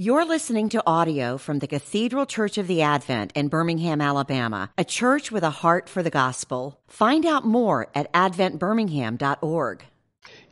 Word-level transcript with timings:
You're 0.00 0.24
listening 0.24 0.68
to 0.68 0.82
audio 0.86 1.38
from 1.38 1.58
the 1.58 1.66
Cathedral 1.66 2.24
Church 2.24 2.56
of 2.56 2.68
the 2.68 2.82
Advent 2.82 3.32
in 3.34 3.48
Birmingham, 3.48 4.00
Alabama, 4.00 4.70
a 4.78 4.84
church 4.84 5.32
with 5.32 5.42
a 5.42 5.50
heart 5.50 5.88
for 5.88 6.04
the 6.04 6.08
gospel. 6.08 6.78
Find 6.86 7.26
out 7.26 7.44
more 7.44 7.88
at 7.96 8.12
adventbirmingham.org. 8.12 9.82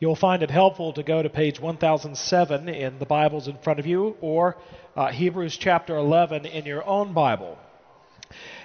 You'll 0.01 0.15
find 0.17 0.43
it 0.43 0.51
helpful 0.51 0.91
to 0.91 1.01
go 1.01 1.23
to 1.23 1.29
page 1.29 1.61
1007 1.61 2.67
in 2.67 2.99
the 2.99 3.05
Bibles 3.05 3.47
in 3.47 3.57
front 3.59 3.79
of 3.79 3.87
you 3.87 4.17
or 4.19 4.57
uh, 4.97 5.13
Hebrews 5.13 5.55
chapter 5.55 5.95
11 5.95 6.45
in 6.45 6.65
your 6.65 6.85
own 6.85 7.13
Bible. 7.13 7.57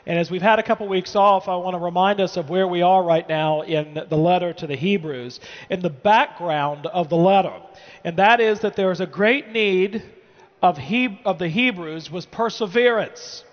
And 0.05 0.19
as 0.19 0.33
we've 0.33 0.43
had 0.43 0.59
a 0.59 0.65
couple 0.65 0.89
weeks 0.89 1.15
off, 1.15 1.47
I 1.47 1.55
want 1.55 1.75
to 1.75 1.79
remind 1.79 2.21
us 2.21 2.37
of 2.37 2.51
where 2.51 2.67
we 2.67 2.83
are 2.83 3.05
right 3.05 3.29
now 3.29 3.61
in 3.61 3.95
the 3.95 4.19
letter 4.19 4.53
to 4.55 4.67
the 4.67 4.75
Hebrews, 4.75 5.39
in 5.71 5.81
the 5.81 5.91
background 5.91 6.87
of 6.87 7.09
the 7.09 7.17
letter. 7.17 7.63
And 8.03 8.17
that 8.17 8.41
is 8.41 8.59
that 8.63 8.75
there 8.75 8.91
is 8.91 9.01
a 9.01 9.07
great 9.07 9.49
need 9.53 10.03
of, 10.63 10.79
he, 10.79 11.21
of 11.25 11.39
the 11.39 11.49
Hebrews 11.49 12.11
was 12.11 12.25
perseverance. 12.25 13.45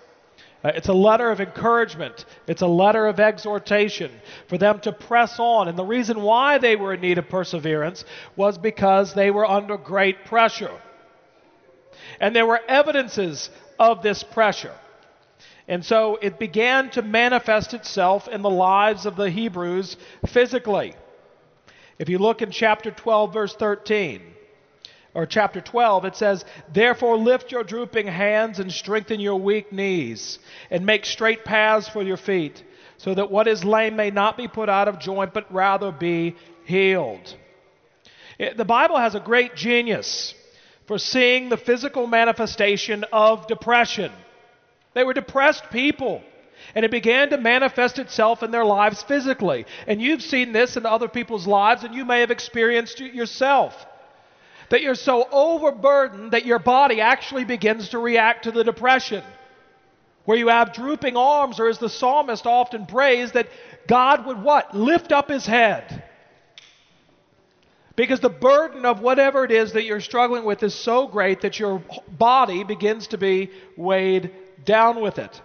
Uh, 0.62 0.72
it's 0.74 0.88
a 0.88 0.94
letter 0.94 1.30
of 1.30 1.40
encouragement. 1.40 2.24
It's 2.46 2.62
a 2.62 2.66
letter 2.66 3.06
of 3.06 3.18
exhortation 3.18 4.12
for 4.48 4.58
them 4.58 4.80
to 4.80 4.92
press 4.92 5.38
on. 5.38 5.68
And 5.68 5.76
the 5.76 5.84
reason 5.84 6.22
why 6.22 6.58
they 6.58 6.76
were 6.76 6.94
in 6.94 7.00
need 7.00 7.18
of 7.18 7.28
perseverance 7.28 8.04
was 8.36 8.58
because 8.58 9.14
they 9.14 9.30
were 9.30 9.46
under 9.46 9.76
great 9.76 10.24
pressure. 10.26 10.78
And 12.20 12.36
there 12.36 12.46
were 12.46 12.60
evidences 12.68 13.50
of 13.78 14.02
this 14.02 14.22
pressure. 14.22 14.74
And 15.66 15.84
so 15.84 16.18
it 16.20 16.38
began 16.38 16.90
to 16.90 17.02
manifest 17.02 17.74
itself 17.74 18.28
in 18.28 18.42
the 18.42 18.50
lives 18.50 19.06
of 19.06 19.16
the 19.16 19.30
Hebrews 19.30 19.96
physically. 20.26 20.94
If 21.98 22.08
you 22.08 22.18
look 22.18 22.42
in 22.42 22.50
chapter 22.50 22.90
12, 22.90 23.32
verse 23.32 23.54
13, 23.54 24.22
or 25.14 25.26
chapter 25.26 25.60
12, 25.60 26.04
it 26.04 26.16
says, 26.16 26.44
Therefore 26.72 27.16
lift 27.16 27.50
your 27.50 27.64
drooping 27.64 28.06
hands 28.06 28.60
and 28.60 28.72
strengthen 28.72 29.20
your 29.20 29.36
weak 29.36 29.72
knees, 29.72 30.38
and 30.70 30.86
make 30.86 31.04
straight 31.04 31.44
paths 31.44 31.88
for 31.88 32.02
your 32.02 32.16
feet, 32.16 32.62
so 32.98 33.14
that 33.14 33.30
what 33.30 33.48
is 33.48 33.64
lame 33.64 33.96
may 33.96 34.10
not 34.10 34.36
be 34.36 34.46
put 34.46 34.68
out 34.68 34.88
of 34.88 35.00
joint, 35.00 35.34
but 35.34 35.52
rather 35.52 35.90
be 35.90 36.36
healed. 36.64 37.34
It, 38.38 38.56
the 38.56 38.64
Bible 38.64 38.98
has 38.98 39.14
a 39.14 39.20
great 39.20 39.56
genius 39.56 40.34
for 40.86 40.98
seeing 40.98 41.48
the 41.48 41.56
physical 41.56 42.06
manifestation 42.06 43.04
of 43.12 43.46
depression. 43.48 44.12
They 44.94 45.04
were 45.04 45.14
depressed 45.14 45.64
people. 45.70 46.22
And 46.74 46.84
it 46.84 46.90
began 46.90 47.30
to 47.30 47.38
manifest 47.38 47.98
itself 47.98 48.42
in 48.42 48.50
their 48.50 48.66
lives 48.66 49.02
physically. 49.02 49.64
And 49.86 50.00
you've 50.00 50.22
seen 50.22 50.52
this 50.52 50.76
in 50.76 50.84
other 50.84 51.08
people's 51.08 51.46
lives, 51.46 51.84
and 51.84 51.94
you 51.94 52.04
may 52.04 52.20
have 52.20 52.30
experienced 52.30 53.00
it 53.00 53.14
yourself 53.14 53.74
that 54.70 54.82
you're 54.82 54.94
so 54.94 55.28
overburdened 55.30 56.30
that 56.30 56.46
your 56.46 56.58
body 56.58 57.00
actually 57.00 57.44
begins 57.44 57.90
to 57.90 57.98
react 57.98 58.44
to 58.44 58.52
the 58.52 58.64
depression. 58.64 59.22
Where 60.24 60.38
you 60.38 60.48
have 60.48 60.72
drooping 60.72 61.16
arms, 61.16 61.58
or 61.58 61.68
as 61.68 61.78
the 61.78 61.88
psalmist 61.88 62.46
often 62.46 62.86
prays, 62.86 63.32
that 63.32 63.48
God 63.86 64.26
would 64.26 64.42
what? 64.42 64.74
Lift 64.76 65.12
up 65.12 65.28
his 65.28 65.44
head. 65.44 66.04
Because 67.96 68.20
the 68.20 68.30
burden 68.30 68.86
of 68.86 69.00
whatever 69.00 69.44
it 69.44 69.50
is 69.50 69.72
that 69.72 69.84
you're 69.84 70.00
struggling 70.00 70.44
with 70.44 70.62
is 70.62 70.74
so 70.74 71.08
great 71.08 71.40
that 71.40 71.58
your 71.58 71.82
body 72.08 72.64
begins 72.64 73.08
to 73.08 73.18
be 73.18 73.50
weighed 73.76 74.30
down 74.64 75.00
with 75.00 75.18
it. 75.18 75.40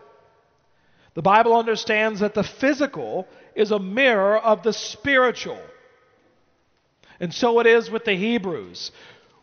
The 1.16 1.22
Bible 1.22 1.58
understands 1.58 2.20
that 2.20 2.34
the 2.34 2.44
physical 2.44 3.28
is 3.56 3.72
a 3.72 3.80
mirror 3.80 4.38
of 4.38 4.62
the 4.62 4.74
spiritual. 4.74 5.60
And 7.20 7.34
so 7.34 7.60
it 7.60 7.68
is 7.68 7.90
with 7.90 8.06
the 8.06 8.16
Hebrews 8.16 8.92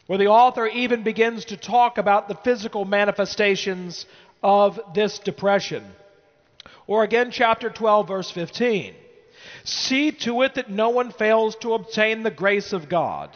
where 0.07 0.19
the 0.19 0.27
author 0.27 0.67
even 0.67 1.03
begins 1.03 1.45
to 1.47 1.57
talk 1.57 1.99
about 1.99 2.29
the 2.29 2.35
physical 2.35 2.85
manifestations 2.85 4.07
of 4.43 4.79
this 4.95 5.19
depression. 5.19 5.85
Or 6.87 7.05
again, 7.05 7.31
chapter 7.31 7.71
12, 7.71 8.09
verse 8.09 8.31
15. 8.31 8.95
See 9.65 10.13
to 10.13 10.43
it 10.43 10.55
that 10.55 10.71
no 10.71 10.91
one 10.91 11.13
fails 11.13 11.57
to 11.57 11.75
obtain 11.75 12.23
the 12.23 12.31
grace 12.31 12.73
of 12.73 12.89
God, 12.89 13.31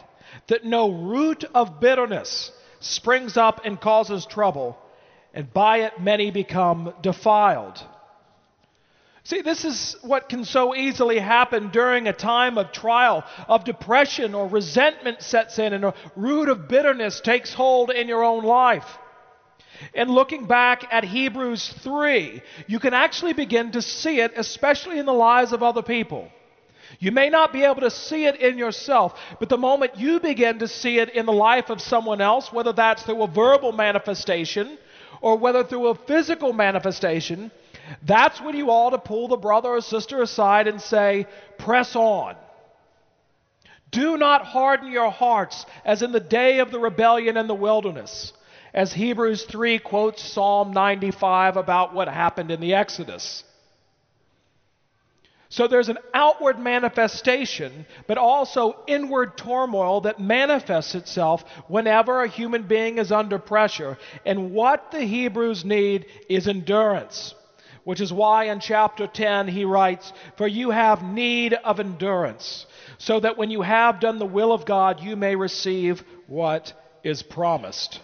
that 0.47 0.65
no 0.65 0.91
root 0.91 1.45
of 1.53 1.79
bitterness 1.79 2.51
springs 2.79 3.37
up 3.37 3.61
and 3.65 3.79
causes 3.79 4.25
trouble, 4.25 4.77
and 5.33 5.51
by 5.53 5.79
it 5.79 5.99
many 5.99 6.31
become 6.31 6.93
defiled. 7.01 7.83
See, 9.27 9.41
this 9.41 9.65
is 9.65 9.97
what 10.03 10.29
can 10.29 10.45
so 10.45 10.73
easily 10.73 11.19
happen 11.19 11.67
during 11.67 12.07
a 12.07 12.13
time 12.13 12.57
of 12.57 12.71
trial, 12.71 13.25
of 13.49 13.65
depression 13.65 14.33
or 14.33 14.47
resentment 14.47 15.21
sets 15.21 15.59
in 15.59 15.73
and 15.73 15.83
a 15.83 15.93
root 16.15 16.47
of 16.47 16.69
bitterness 16.69 17.19
takes 17.19 17.53
hold 17.53 17.91
in 17.91 18.07
your 18.07 18.23
own 18.23 18.45
life. 18.45 18.85
And 19.93 20.09
looking 20.09 20.45
back 20.45 20.87
at 20.93 21.03
Hebrews 21.03 21.67
3, 21.67 22.41
you 22.67 22.79
can 22.79 22.93
actually 22.93 23.33
begin 23.33 23.73
to 23.73 23.81
see 23.81 24.21
it, 24.21 24.31
especially 24.37 24.97
in 24.97 25.05
the 25.05 25.11
lives 25.11 25.51
of 25.51 25.61
other 25.61 25.83
people. 25.83 26.31
You 26.97 27.11
may 27.11 27.27
not 27.27 27.51
be 27.51 27.65
able 27.65 27.81
to 27.81 27.91
see 27.91 28.27
it 28.27 28.37
in 28.37 28.57
yourself, 28.57 29.13
but 29.41 29.49
the 29.49 29.57
moment 29.57 29.97
you 29.97 30.21
begin 30.21 30.59
to 30.59 30.69
see 30.69 30.99
it 30.99 31.09
in 31.09 31.25
the 31.25 31.33
life 31.33 31.69
of 31.69 31.81
someone 31.81 32.21
else, 32.21 32.53
whether 32.53 32.71
that's 32.71 33.03
through 33.03 33.23
a 33.23 33.27
verbal 33.27 33.73
manifestation 33.73 34.77
or 35.19 35.37
whether 35.37 35.65
through 35.65 35.87
a 35.87 35.95
physical 35.95 36.53
manifestation, 36.53 37.51
that's 38.03 38.41
when 38.41 38.55
you 38.55 38.69
ought 38.69 38.91
to 38.91 38.97
pull 38.97 39.27
the 39.27 39.37
brother 39.37 39.69
or 39.69 39.81
sister 39.81 40.21
aside 40.21 40.67
and 40.67 40.81
say, 40.81 41.27
Press 41.57 41.95
on. 41.95 42.35
Do 43.91 44.17
not 44.17 44.45
harden 44.45 44.91
your 44.91 45.11
hearts 45.11 45.65
as 45.85 46.01
in 46.01 46.11
the 46.11 46.19
day 46.19 46.59
of 46.59 46.71
the 46.71 46.79
rebellion 46.79 47.37
in 47.37 47.47
the 47.47 47.55
wilderness, 47.55 48.33
as 48.73 48.91
Hebrews 48.91 49.45
3 49.45 49.79
quotes 49.79 50.21
Psalm 50.21 50.73
95 50.73 51.55
about 51.55 51.93
what 51.93 52.07
happened 52.07 52.51
in 52.51 52.59
the 52.59 52.73
Exodus. 52.73 53.43
So 55.49 55.67
there's 55.67 55.87
an 55.87 55.99
outward 56.13 56.59
manifestation, 56.59 57.85
but 58.05 58.17
also 58.17 58.83
inward 58.85 59.37
turmoil 59.37 60.01
that 60.01 60.19
manifests 60.19 60.93
itself 60.93 61.45
whenever 61.69 62.21
a 62.21 62.27
human 62.27 62.63
being 62.63 62.97
is 62.97 63.13
under 63.13 63.39
pressure. 63.39 63.97
And 64.25 64.51
what 64.51 64.91
the 64.91 65.05
Hebrews 65.05 65.63
need 65.63 66.07
is 66.27 66.49
endurance 66.49 67.33
which 67.87 68.01
is 68.01 68.11
why 68.11 68.43
in 68.43 68.59
chapter 68.59 69.07
10 69.07 69.47
he 69.47 69.63
writes, 69.63 70.11
For 70.35 70.45
you 70.45 70.71
have 70.71 71.03
need 71.03 71.53
of 71.53 71.79
endurance, 71.79 72.65
so 72.97 73.21
that 73.21 73.37
when 73.37 73.49
you 73.49 73.61
have 73.61 74.01
done 74.01 74.19
the 74.19 74.25
will 74.25 74.51
of 74.51 74.65
God, 74.65 75.01
you 75.01 75.15
may 75.15 75.37
receive 75.37 76.03
what 76.27 76.73
is 77.01 77.23
promised. 77.23 78.01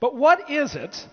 But 0.00 0.16
what 0.16 0.48
is 0.48 0.76
it 0.76 1.06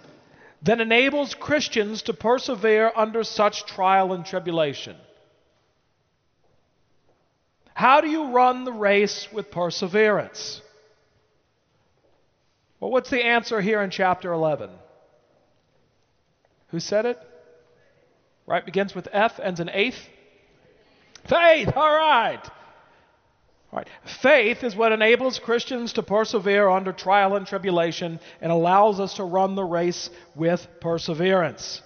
that 0.62 0.80
enables 0.80 1.36
Christians 1.36 2.03
to 2.03 2.14
persevere 2.14 2.90
under 2.96 3.26
such 3.26 3.66
trial 3.66 4.14
and 4.14 4.26
tribulation? 4.26 4.96
How 7.74 8.00
do 8.00 8.08
you 8.08 8.31
run 8.31 8.64
the 8.64 8.72
race 8.72 9.28
with 9.34 9.52
perseverance? 9.52 10.62
Well, 12.80 12.92
what's 12.92 13.09
the 13.09 13.26
answer 13.26 13.59
here 13.59 13.81
in 13.81 13.90
chapter 13.90 14.31
11? 14.31 14.70
Who 16.69 16.79
said 16.79 17.05
it? 17.05 17.19
Right, 18.45 18.66
begins 18.66 18.95
with 18.95 19.07
F, 19.11 19.39
ends 19.39 19.59
in 19.59 19.69
eighth. 19.69 20.00
Faith, 21.28 21.69
all 21.75 21.95
right. 21.95 22.41
All 23.72 23.79
right. 23.79 23.88
Faith 24.22 24.63
is 24.63 24.75
what 24.75 24.94
enables 24.94 25.39
Christians 25.39 25.94
to 25.94 26.03
persevere 26.03 26.69
under 26.69 26.94
trial 26.94 27.35
and 27.35 27.45
tribulation 27.45 28.19
and 28.41 28.51
allows 28.51 29.00
us 29.00 29.16
to 29.16 29.25
run 29.25 29.55
the 29.55 29.63
race 29.63 30.09
with 30.35 30.66
perseverance. 30.79 31.81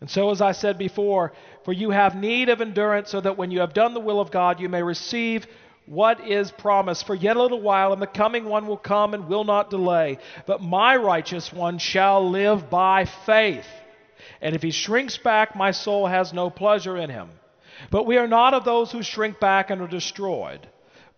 And 0.00 0.10
so, 0.10 0.30
as 0.30 0.42
I 0.42 0.52
said 0.52 0.76
before, 0.76 1.32
for 1.64 1.72
you 1.72 1.90
have 1.90 2.14
need 2.14 2.50
of 2.50 2.60
endurance, 2.60 3.10
so 3.10 3.20
that 3.22 3.38
when 3.38 3.50
you 3.50 3.60
have 3.60 3.72
done 3.72 3.94
the 3.94 4.00
will 4.00 4.20
of 4.20 4.30
God, 4.30 4.60
you 4.60 4.68
may 4.68 4.82
receive 4.82 5.46
what 5.86 6.26
is 6.26 6.50
promised. 6.50 7.06
For 7.06 7.14
yet 7.14 7.36
a 7.36 7.42
little 7.42 7.60
while, 7.60 7.92
and 7.92 8.02
the 8.02 8.06
coming 8.06 8.44
one 8.44 8.66
will 8.66 8.76
come 8.76 9.14
and 9.14 9.28
will 9.28 9.44
not 9.44 9.70
delay. 9.70 10.18
But 10.46 10.62
my 10.62 10.96
righteous 10.96 11.52
one 11.52 11.78
shall 11.78 12.30
live 12.30 12.68
by 12.68 13.04
faith. 13.04 13.66
And 14.40 14.54
if 14.54 14.62
he 14.62 14.70
shrinks 14.70 15.16
back, 15.16 15.56
my 15.56 15.70
soul 15.70 16.06
has 16.06 16.32
no 16.32 16.50
pleasure 16.50 16.96
in 16.96 17.10
him. 17.10 17.30
But 17.90 18.06
we 18.06 18.18
are 18.18 18.28
not 18.28 18.54
of 18.54 18.64
those 18.64 18.90
who 18.90 19.02
shrink 19.02 19.38
back 19.38 19.70
and 19.70 19.80
are 19.80 19.88
destroyed, 19.88 20.66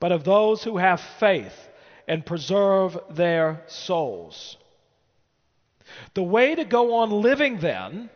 but 0.00 0.12
of 0.12 0.24
those 0.24 0.62
who 0.62 0.76
have 0.76 1.00
faith 1.18 1.54
and 2.06 2.24
preserve 2.24 2.98
their 3.10 3.62
souls. 3.66 4.56
The 6.14 6.22
way 6.22 6.54
to 6.54 6.64
go 6.64 6.96
on 6.96 7.10
living 7.10 7.58
then 7.58 8.10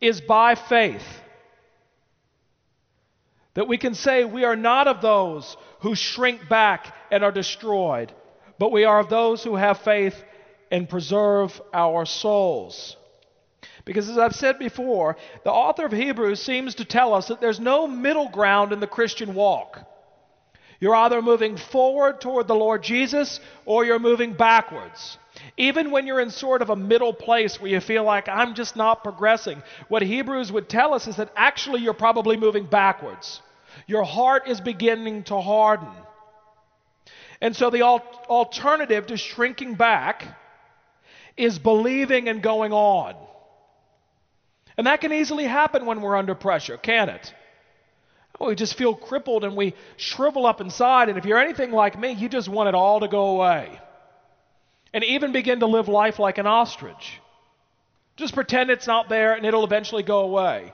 is 0.00 0.20
by 0.20 0.54
faith 0.54 1.22
that 3.54 3.68
we 3.68 3.78
can 3.78 3.94
say 3.94 4.24
we 4.24 4.44
are 4.44 4.56
not 4.56 4.88
of 4.88 5.00
those 5.00 5.56
who 5.80 5.94
shrink 5.94 6.48
back 6.48 6.94
and 7.10 7.24
are 7.24 7.32
destroyed, 7.32 8.12
but 8.58 8.72
we 8.72 8.84
are 8.84 9.00
of 9.00 9.08
those 9.08 9.42
who 9.42 9.56
have 9.56 9.78
faith 9.78 10.14
and 10.70 10.88
preserve 10.88 11.60
our 11.72 12.04
souls. 12.04 12.96
Because 13.84 14.08
as 14.08 14.18
I've 14.18 14.34
said 14.34 14.58
before, 14.58 15.16
the 15.44 15.52
author 15.52 15.84
of 15.86 15.92
Hebrews 15.92 16.40
seems 16.42 16.76
to 16.76 16.84
tell 16.84 17.14
us 17.14 17.28
that 17.28 17.40
there's 17.40 17.60
no 17.60 17.86
middle 17.86 18.28
ground 18.28 18.72
in 18.72 18.80
the 18.80 18.86
Christian 18.86 19.34
walk. 19.34 19.80
You're 20.80 20.96
either 20.96 21.22
moving 21.22 21.56
forward 21.56 22.20
toward 22.20 22.48
the 22.48 22.54
Lord 22.54 22.82
Jesus 22.82 23.40
or 23.64 23.84
you're 23.84 23.98
moving 23.98 24.34
backwards. 24.34 25.18
Even 25.56 25.90
when 25.90 26.06
you're 26.06 26.20
in 26.20 26.30
sort 26.30 26.62
of 26.62 26.70
a 26.70 26.76
middle 26.76 27.12
place 27.12 27.60
where 27.60 27.70
you 27.70 27.80
feel 27.80 28.04
like 28.04 28.28
I'm 28.28 28.54
just 28.54 28.76
not 28.76 29.02
progressing, 29.02 29.62
what 29.88 30.02
Hebrews 30.02 30.52
would 30.52 30.68
tell 30.68 30.94
us 30.94 31.06
is 31.06 31.16
that 31.16 31.32
actually 31.36 31.80
you're 31.80 31.94
probably 31.94 32.36
moving 32.36 32.66
backwards. 32.66 33.40
Your 33.86 34.04
heart 34.04 34.48
is 34.48 34.60
beginning 34.60 35.24
to 35.24 35.40
harden. 35.40 35.88
And 37.40 37.54
so 37.54 37.70
the 37.70 37.82
al- 37.82 38.24
alternative 38.28 39.08
to 39.08 39.16
shrinking 39.16 39.74
back 39.74 40.24
is 41.36 41.58
believing 41.58 42.28
and 42.28 42.42
going 42.42 42.72
on. 42.72 43.16
And 44.76 44.86
that 44.86 45.00
can 45.00 45.12
easily 45.12 45.44
happen 45.44 45.86
when 45.86 46.00
we're 46.00 46.16
under 46.16 46.34
pressure, 46.34 46.76
can 46.76 47.08
it? 47.08 47.34
Oh, 48.40 48.48
we 48.48 48.54
just 48.54 48.76
feel 48.76 48.94
crippled 48.94 49.44
and 49.44 49.56
we 49.56 49.74
shrivel 49.96 50.46
up 50.46 50.60
inside. 50.60 51.08
And 51.08 51.18
if 51.18 51.24
you're 51.24 51.38
anything 51.38 51.70
like 51.70 51.98
me, 51.98 52.12
you 52.12 52.28
just 52.28 52.48
want 52.48 52.68
it 52.68 52.74
all 52.74 53.00
to 53.00 53.08
go 53.08 53.26
away. 53.26 53.80
And 54.92 55.04
even 55.04 55.32
begin 55.32 55.60
to 55.60 55.66
live 55.66 55.88
life 55.88 56.18
like 56.18 56.38
an 56.38 56.46
ostrich. 56.46 57.20
Just 58.16 58.34
pretend 58.34 58.70
it's 58.70 58.86
not 58.86 59.08
there 59.08 59.34
and 59.34 59.44
it'll 59.44 59.64
eventually 59.64 60.02
go 60.02 60.20
away. 60.20 60.72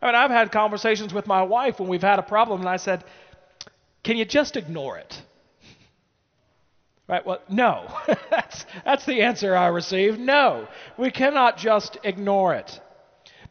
I 0.00 0.06
mean, 0.06 0.14
I've 0.14 0.30
had 0.30 0.52
conversations 0.52 1.14
with 1.14 1.26
my 1.26 1.42
wife 1.42 1.80
when 1.80 1.88
we've 1.88 2.02
had 2.02 2.18
a 2.18 2.22
problem, 2.22 2.60
and 2.60 2.68
I 2.68 2.76
said, 2.76 3.04
Can 4.02 4.16
you 4.16 4.24
just 4.24 4.56
ignore 4.56 4.98
it? 4.98 5.22
Right? 7.08 7.24
Well, 7.24 7.40
no. 7.48 7.88
that's, 8.30 8.66
that's 8.84 9.06
the 9.06 9.22
answer 9.22 9.54
I 9.54 9.68
received. 9.68 10.18
No. 10.18 10.68
We 10.98 11.10
cannot 11.10 11.56
just 11.56 11.98
ignore 12.02 12.54
it. 12.54 12.80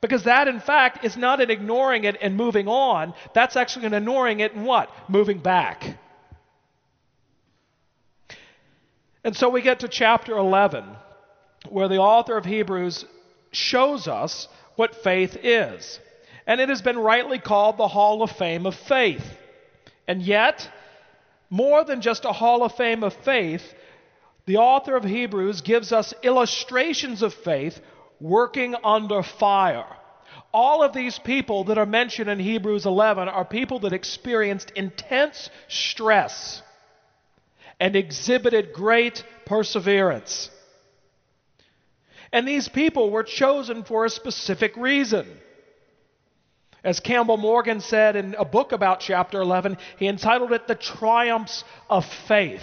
Because 0.01 0.25
that, 0.25 0.47
in 0.47 0.59
fact, 0.59 1.05
is 1.05 1.15
not 1.15 1.41
an 1.41 1.49
ignoring 1.49 2.03
it 2.03 2.17
and 2.21 2.35
moving 2.35 2.67
on. 2.67 3.13
That's 3.33 3.55
actually 3.55 3.85
an 3.87 3.93
ignoring 3.93 4.41
it 4.41 4.53
and 4.53 4.65
what? 4.65 4.89
Moving 5.09 5.39
back. 5.39 5.97
And 9.23 9.35
so 9.35 9.49
we 9.49 9.61
get 9.61 9.79
to 9.79 9.87
chapter 9.87 10.37
11, 10.37 10.83
where 11.69 11.87
the 11.87 11.97
author 11.97 12.37
of 12.37 12.45
Hebrews 12.45 13.05
shows 13.51 14.07
us 14.07 14.47
what 14.75 14.93
faith 14.93 15.37
is. 15.41 15.99
And 16.47 16.61
it 16.61 16.69
has 16.69 16.81
been 16.81 16.97
rightly 16.97 17.39
called 17.39 17.77
the 17.77 17.87
Hall 17.87 18.21
of 18.21 18.31
Fame 18.31 18.65
of 18.65 18.75
Faith. 18.75 19.25
And 20.07 20.21
yet, 20.21 20.69
more 21.49 21.83
than 21.83 22.01
just 22.01 22.25
a 22.25 22.31
Hall 22.31 22.63
of 22.63 22.75
Fame 22.75 23.03
of 23.03 23.13
faith, 23.13 23.63
the 24.45 24.57
author 24.57 24.95
of 24.95 25.03
Hebrews 25.03 25.61
gives 25.61 25.91
us 25.91 26.13
illustrations 26.21 27.21
of 27.21 27.33
faith 27.33 27.79
working 28.19 28.75
under 28.83 29.23
fire. 29.23 29.87
All 30.53 30.83
of 30.83 30.93
these 30.93 31.19
people 31.19 31.65
that 31.65 31.77
are 31.77 31.85
mentioned 31.85 32.29
in 32.29 32.39
Hebrews 32.39 32.85
11 32.85 33.27
are 33.27 33.45
people 33.45 33.79
that 33.79 33.93
experienced 33.93 34.71
intense 34.75 35.49
stress 35.67 36.61
and 37.79 37.95
exhibited 37.95 38.71
great 38.73 39.23
perseverance. 39.45 40.49
And 42.31 42.47
these 42.47 42.69
people 42.69 43.11
were 43.11 43.23
chosen 43.23 43.83
for 43.83 44.05
a 44.05 44.09
specific 44.09 44.77
reason. 44.77 45.27
As 46.85 46.99
Campbell 46.99 47.37
Morgan 47.37 47.81
said 47.81 48.15
in 48.15 48.35
a 48.35 48.45
book 48.45 48.71
about 48.71 48.99
chapter 48.99 49.41
11, 49.41 49.79
he 49.97 50.07
entitled 50.07 50.51
it 50.51 50.67
The 50.67 50.75
Triumphs 50.75 51.63
of 51.89 52.05
Faith. 52.27 52.61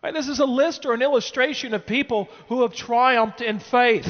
Right, 0.00 0.14
this 0.14 0.28
is 0.28 0.38
a 0.38 0.44
list 0.44 0.86
or 0.86 0.94
an 0.94 1.02
illustration 1.02 1.74
of 1.74 1.86
people 1.86 2.28
who 2.46 2.62
have 2.62 2.72
triumphed 2.72 3.40
in 3.40 3.58
faith. 3.58 4.06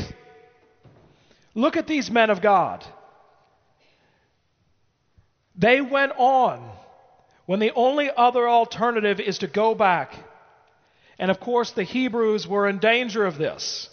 Look 1.54 1.78
at 1.78 1.86
these 1.86 2.10
men 2.10 2.28
of 2.28 2.42
God. 2.42 2.84
They 5.56 5.80
went 5.80 6.12
on 6.18 6.70
when 7.46 7.60
the 7.60 7.72
only 7.74 8.10
other 8.14 8.46
alternative 8.46 9.18
is 9.18 9.38
to 9.38 9.46
go 9.46 9.74
back. 9.74 10.14
And 11.18 11.30
of 11.30 11.40
course, 11.40 11.70
the 11.70 11.84
Hebrews 11.84 12.46
were 12.46 12.68
in 12.68 12.80
danger 12.80 13.24
of 13.24 13.38
this. 13.38 13.88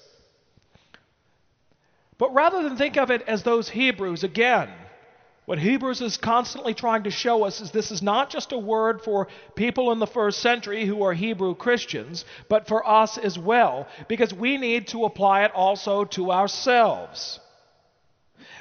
But 2.17 2.33
rather 2.33 2.63
than 2.63 2.77
think 2.77 2.97
of 2.97 3.11
it 3.11 3.23
as 3.27 3.43
those 3.43 3.69
Hebrews, 3.69 4.23
again, 4.23 4.69
what 5.45 5.59
Hebrews 5.59 6.01
is 6.01 6.17
constantly 6.17 6.73
trying 6.73 7.03
to 7.03 7.11
show 7.11 7.43
us 7.43 7.61
is 7.61 7.69
this 7.69 7.91
is 7.91 8.01
not 8.01 8.31
just 8.31 8.51
a 8.51 8.57
word 8.57 9.01
for 9.01 9.27
people 9.55 9.91
in 9.91 9.99
the 9.99 10.07
first 10.07 10.39
century 10.39 10.85
who 10.85 11.03
are 11.03 11.13
Hebrew 11.13 11.53
Christians, 11.53 12.25
but 12.49 12.67
for 12.67 12.87
us 12.87 13.19
as 13.19 13.37
well, 13.37 13.87
because 14.07 14.33
we 14.33 14.57
need 14.57 14.87
to 14.87 15.05
apply 15.05 15.43
it 15.43 15.51
also 15.53 16.05
to 16.05 16.31
ourselves. 16.31 17.39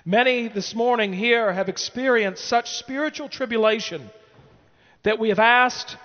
Many 0.04 0.48
this 0.48 0.74
morning 0.74 1.14
here 1.14 1.50
have 1.50 1.70
experienced 1.70 2.44
such 2.44 2.76
spiritual 2.76 3.30
tribulation 3.30 4.10
that 5.04 5.18
we 5.18 5.30
have 5.30 5.38
asked, 5.38 5.96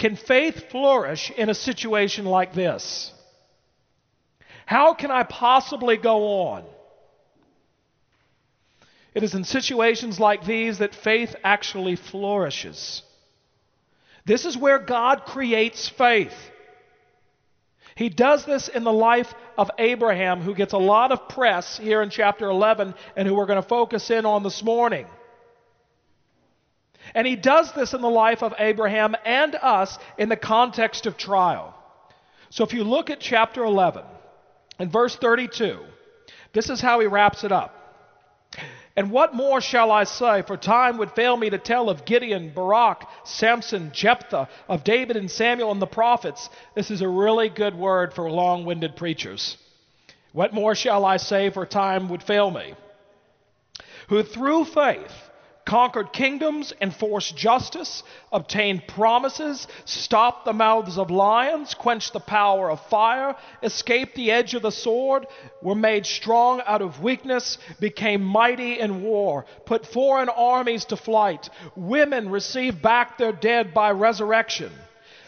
can 0.00 0.16
faith 0.16 0.70
flourish 0.70 1.30
in 1.30 1.48
a 1.48 1.54
situation 1.54 2.24
like 2.24 2.54
this? 2.54 3.12
How 4.66 4.94
can 4.94 5.12
I 5.12 5.22
possibly 5.22 5.96
go 5.96 6.40
on? 6.48 6.64
It 9.14 9.22
is 9.22 9.34
in 9.34 9.44
situations 9.44 10.18
like 10.18 10.44
these 10.44 10.78
that 10.78 10.94
faith 10.94 11.36
actually 11.44 11.96
flourishes. 11.96 13.02
This 14.26 14.44
is 14.44 14.56
where 14.56 14.78
God 14.78 15.24
creates 15.24 15.88
faith. 15.88 16.34
He 17.94 18.08
does 18.08 18.44
this 18.44 18.66
in 18.66 18.82
the 18.82 18.92
life 18.92 19.32
of 19.56 19.70
Abraham, 19.78 20.40
who 20.40 20.54
gets 20.54 20.72
a 20.72 20.78
lot 20.78 21.12
of 21.12 21.28
press 21.28 21.78
here 21.78 22.02
in 22.02 22.10
chapter 22.10 22.48
11 22.48 22.94
and 23.14 23.28
who 23.28 23.34
we're 23.34 23.46
going 23.46 23.62
to 23.62 23.68
focus 23.68 24.10
in 24.10 24.26
on 24.26 24.42
this 24.42 24.64
morning. 24.64 25.06
And 27.14 27.26
he 27.26 27.36
does 27.36 27.70
this 27.72 27.92
in 27.92 28.00
the 28.00 28.10
life 28.10 28.42
of 28.42 28.54
Abraham 28.58 29.14
and 29.24 29.54
us 29.54 29.96
in 30.18 30.28
the 30.28 30.36
context 30.36 31.06
of 31.06 31.16
trial. 31.16 31.74
So 32.50 32.64
if 32.64 32.72
you 32.72 32.82
look 32.82 33.10
at 33.10 33.20
chapter 33.20 33.62
11 33.62 34.04
and 34.78 34.90
verse 34.90 35.14
32, 35.14 35.78
this 36.52 36.70
is 36.70 36.80
how 36.80 36.98
he 36.98 37.06
wraps 37.06 37.44
it 37.44 37.52
up. 37.52 37.74
And 38.96 39.10
what 39.10 39.34
more 39.34 39.60
shall 39.60 39.90
I 39.90 40.04
say? 40.04 40.42
For 40.42 40.56
time 40.56 40.98
would 40.98 41.12
fail 41.12 41.36
me 41.36 41.50
to 41.50 41.58
tell 41.58 41.90
of 41.90 42.04
Gideon, 42.04 42.52
Barak, 42.54 43.08
Samson, 43.24 43.90
Jephthah, 43.92 44.48
of 44.68 44.84
David 44.84 45.16
and 45.16 45.30
Samuel 45.30 45.72
and 45.72 45.82
the 45.82 45.86
prophets. 45.86 46.48
This 46.74 46.92
is 46.92 47.02
a 47.02 47.08
really 47.08 47.48
good 47.48 47.74
word 47.74 48.14
for 48.14 48.30
long 48.30 48.64
winded 48.64 48.94
preachers. 48.94 49.56
What 50.32 50.54
more 50.54 50.76
shall 50.76 51.04
I 51.04 51.16
say? 51.16 51.50
For 51.50 51.66
time 51.66 52.08
would 52.08 52.22
fail 52.22 52.50
me. 52.50 52.74
Who 54.08 54.22
through 54.22 54.66
faith 54.66 55.12
conquered 55.64 56.12
kingdoms, 56.12 56.72
enforced 56.80 57.36
justice, 57.36 58.02
obtained 58.32 58.86
promises, 58.86 59.66
stopped 59.84 60.44
the 60.44 60.52
mouths 60.52 60.98
of 60.98 61.10
lions, 61.10 61.74
quenched 61.74 62.12
the 62.12 62.20
power 62.20 62.70
of 62.70 62.80
fire, 62.86 63.34
escaped 63.62 64.14
the 64.14 64.30
edge 64.30 64.54
of 64.54 64.62
the 64.62 64.70
sword, 64.70 65.26
were 65.62 65.74
made 65.74 66.04
strong 66.04 66.60
out 66.66 66.82
of 66.82 67.02
weakness, 67.02 67.58
became 67.80 68.22
mighty 68.22 68.78
in 68.78 69.02
war, 69.02 69.46
put 69.64 69.86
foreign 69.86 70.28
armies 70.28 70.84
to 70.86 70.96
flight. 70.96 71.48
Women 71.76 72.30
received 72.30 72.82
back 72.82 73.16
their 73.16 73.32
dead 73.32 73.72
by 73.72 73.90
resurrection. 73.92 74.70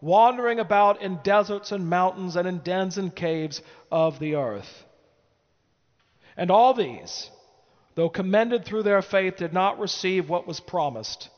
wandering 0.00 0.58
about 0.58 1.02
in 1.02 1.18
deserts 1.22 1.72
and 1.72 1.88
mountains 1.88 2.36
and 2.36 2.46
in 2.46 2.58
dens 2.58 2.98
and 2.98 3.14
caves 3.14 3.62
of 3.90 4.18
the 4.18 4.34
earth. 4.34 4.84
And 6.36 6.50
all 6.50 6.74
these, 6.74 7.30
though 7.94 8.10
commended 8.10 8.64
through 8.64 8.82
their 8.82 9.02
faith, 9.02 9.36
did 9.36 9.52
not 9.52 9.78
receive 9.78 10.28
what 10.28 10.46
was 10.46 10.60
promised, 10.60 11.30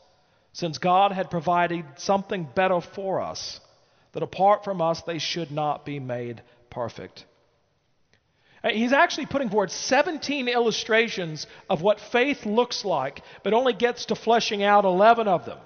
since 0.53 0.79
God 0.79 1.13
had 1.13 1.31
provided 1.31 1.85
something 1.97 2.49
better 2.55 2.81
for 2.81 3.21
us, 3.21 3.61
that 4.13 4.23
apart 4.23 4.65
from 4.65 4.83
us 4.83 5.03
they 5.03 5.19
should 5.19 5.53
not 5.53 5.85
be 5.85 6.01
made 6.01 6.43
perfect. 6.71 7.25
He's 8.65 8.93
actually 8.93 9.27
putting 9.27 9.51
forward 9.51 9.71
17 9.71 10.49
illustrations 10.49 11.47
of 11.71 11.81
what 11.81 12.01
faith 12.01 12.45
looks 12.45 12.85
like, 12.85 13.23
but 13.45 13.55
only 13.55 13.73
gets 13.73 14.07
to 14.07 14.17
fleshing 14.17 14.65
out 14.65 14.85
11 14.85 15.29
of 15.29 15.45
them. 15.47 15.59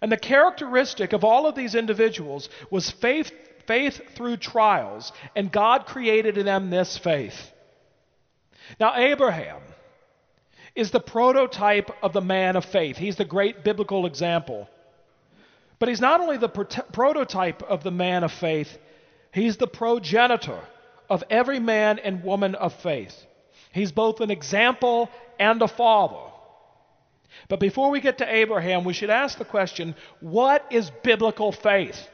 And 0.00 0.12
the 0.12 0.16
characteristic 0.16 1.12
of 1.12 1.24
all 1.24 1.46
of 1.46 1.54
these 1.54 1.74
individuals 1.74 2.48
was 2.70 2.90
faith, 2.90 3.32
faith 3.66 4.00
through 4.14 4.36
trials, 4.38 5.12
and 5.34 5.50
God 5.50 5.86
created 5.86 6.38
in 6.38 6.46
them 6.46 6.70
this 6.70 6.96
faith. 6.98 7.52
Now, 8.78 8.96
Abraham 8.96 9.60
is 10.74 10.90
the 10.90 11.00
prototype 11.00 11.90
of 12.02 12.12
the 12.12 12.20
man 12.20 12.56
of 12.56 12.64
faith. 12.64 12.96
He's 12.96 13.16
the 13.16 13.24
great 13.24 13.64
biblical 13.64 14.06
example. 14.06 14.68
But 15.78 15.88
he's 15.88 16.00
not 16.00 16.20
only 16.20 16.36
the 16.36 16.48
prototype 16.48 17.62
of 17.62 17.82
the 17.82 17.90
man 17.90 18.24
of 18.24 18.32
faith, 18.32 18.76
He's 19.32 19.56
the 19.56 19.66
progenitor 19.66 20.60
of 21.08 21.22
every 21.30 21.60
man 21.60 21.98
and 21.98 22.24
woman 22.24 22.54
of 22.54 22.74
faith. 22.74 23.14
He's 23.72 23.92
both 23.92 24.20
an 24.20 24.30
example 24.30 25.10
and 25.38 25.60
a 25.60 25.68
father. 25.68 26.27
But 27.48 27.60
before 27.60 27.90
we 27.90 28.00
get 28.00 28.18
to 28.18 28.34
Abraham, 28.34 28.84
we 28.84 28.92
should 28.92 29.10
ask 29.10 29.38
the 29.38 29.44
question 29.44 29.94
what 30.20 30.64
is 30.70 30.90
biblical 31.02 31.52
faith? 31.52 32.08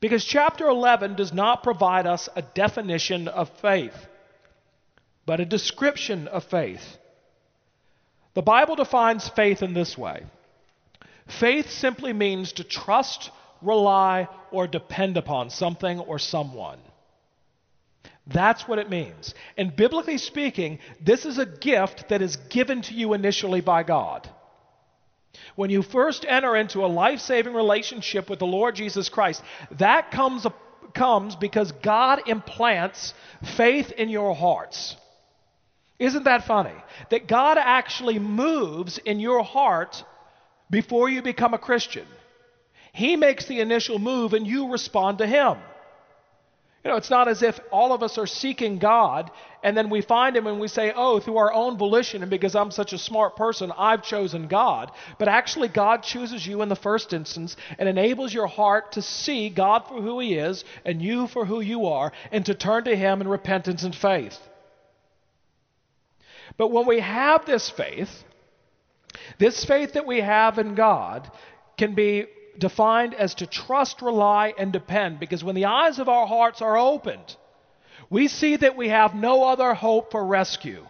Because 0.00 0.24
chapter 0.24 0.66
11 0.66 1.14
does 1.14 1.32
not 1.32 1.62
provide 1.62 2.06
us 2.06 2.28
a 2.34 2.42
definition 2.42 3.28
of 3.28 3.48
faith, 3.60 3.94
but 5.26 5.38
a 5.38 5.44
description 5.44 6.26
of 6.26 6.44
faith. 6.44 6.98
The 8.34 8.42
Bible 8.42 8.74
defines 8.76 9.28
faith 9.28 9.62
in 9.62 9.74
this 9.74 9.96
way 9.96 10.24
faith 11.28 11.70
simply 11.70 12.12
means 12.12 12.52
to 12.54 12.64
trust, 12.64 13.30
rely, 13.60 14.28
or 14.50 14.66
depend 14.66 15.16
upon 15.16 15.50
something 15.50 16.00
or 16.00 16.18
someone. 16.18 16.78
That's 18.26 18.68
what 18.68 18.78
it 18.78 18.88
means. 18.88 19.34
And 19.56 19.74
biblically 19.74 20.18
speaking, 20.18 20.78
this 21.00 21.26
is 21.26 21.38
a 21.38 21.46
gift 21.46 22.08
that 22.08 22.22
is 22.22 22.36
given 22.36 22.82
to 22.82 22.94
you 22.94 23.14
initially 23.14 23.60
by 23.60 23.82
God. 23.82 24.28
When 25.56 25.70
you 25.70 25.82
first 25.82 26.24
enter 26.26 26.56
into 26.56 26.84
a 26.84 26.86
life 26.86 27.20
saving 27.20 27.54
relationship 27.54 28.30
with 28.30 28.38
the 28.38 28.46
Lord 28.46 28.74
Jesus 28.74 29.08
Christ, 29.08 29.42
that 29.72 30.10
comes, 30.10 30.46
comes 30.94 31.36
because 31.36 31.72
God 31.72 32.28
implants 32.28 33.12
faith 33.56 33.90
in 33.92 34.08
your 34.08 34.34
hearts. 34.34 34.96
Isn't 35.98 36.24
that 36.24 36.46
funny? 36.46 36.74
That 37.10 37.26
God 37.26 37.58
actually 37.58 38.18
moves 38.18 38.98
in 38.98 39.20
your 39.20 39.42
heart 39.42 40.04
before 40.70 41.08
you 41.08 41.22
become 41.22 41.54
a 41.54 41.58
Christian. 41.58 42.06
He 42.92 43.16
makes 43.16 43.46
the 43.46 43.60
initial 43.60 43.98
move 43.98 44.32
and 44.32 44.46
you 44.46 44.70
respond 44.70 45.18
to 45.18 45.26
Him. 45.26 45.58
You 46.84 46.90
know, 46.90 46.96
it's 46.96 47.10
not 47.10 47.28
as 47.28 47.42
if 47.44 47.60
all 47.70 47.92
of 47.92 48.02
us 48.02 48.18
are 48.18 48.26
seeking 48.26 48.78
God 48.78 49.30
and 49.62 49.76
then 49.76 49.88
we 49.88 50.00
find 50.00 50.36
Him 50.36 50.48
and 50.48 50.58
we 50.58 50.66
say, 50.66 50.92
oh, 50.94 51.20
through 51.20 51.36
our 51.36 51.52
own 51.52 51.78
volition 51.78 52.22
and 52.22 52.30
because 52.30 52.56
I'm 52.56 52.72
such 52.72 52.92
a 52.92 52.98
smart 52.98 53.36
person, 53.36 53.70
I've 53.78 54.02
chosen 54.02 54.48
God. 54.48 54.90
But 55.18 55.28
actually, 55.28 55.68
God 55.68 56.02
chooses 56.02 56.44
you 56.44 56.60
in 56.62 56.68
the 56.68 56.74
first 56.74 57.12
instance 57.12 57.56
and 57.78 57.88
enables 57.88 58.34
your 58.34 58.48
heart 58.48 58.92
to 58.92 59.02
see 59.02 59.48
God 59.48 59.86
for 59.86 60.02
who 60.02 60.18
He 60.18 60.34
is 60.34 60.64
and 60.84 61.00
you 61.00 61.28
for 61.28 61.46
who 61.46 61.60
you 61.60 61.86
are 61.86 62.12
and 62.32 62.44
to 62.46 62.54
turn 62.54 62.84
to 62.84 62.96
Him 62.96 63.20
in 63.20 63.28
repentance 63.28 63.84
and 63.84 63.94
faith. 63.94 64.36
But 66.56 66.72
when 66.72 66.88
we 66.88 66.98
have 66.98 67.46
this 67.46 67.70
faith, 67.70 68.24
this 69.38 69.64
faith 69.64 69.92
that 69.92 70.06
we 70.06 70.20
have 70.20 70.58
in 70.58 70.74
God 70.74 71.30
can 71.78 71.94
be 71.94 72.26
defined 72.58 73.14
as 73.14 73.34
to 73.36 73.46
trust, 73.46 74.02
rely, 74.02 74.54
and 74.58 74.72
depend. 74.72 75.20
Because 75.20 75.44
when 75.44 75.54
the 75.54 75.66
eyes 75.66 75.98
of 75.98 76.08
our 76.08 76.26
hearts 76.26 76.62
are 76.62 76.76
opened, 76.76 77.36
we 78.10 78.28
see 78.28 78.56
that 78.56 78.76
we 78.76 78.88
have 78.88 79.14
no 79.14 79.44
other 79.44 79.74
hope 79.74 80.10
for 80.10 80.24
rescue. 80.24 80.86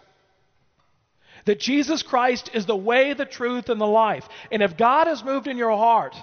That 1.44 1.60
Jesus 1.60 2.02
Christ 2.02 2.50
is 2.54 2.66
the 2.66 2.76
way, 2.76 3.14
the 3.14 3.24
truth, 3.24 3.68
and 3.68 3.80
the 3.80 3.86
life. 3.86 4.28
And 4.50 4.62
if 4.62 4.76
God 4.76 5.06
has 5.06 5.24
moved 5.24 5.48
in 5.48 5.56
your 5.56 5.76
heart, 5.76 6.16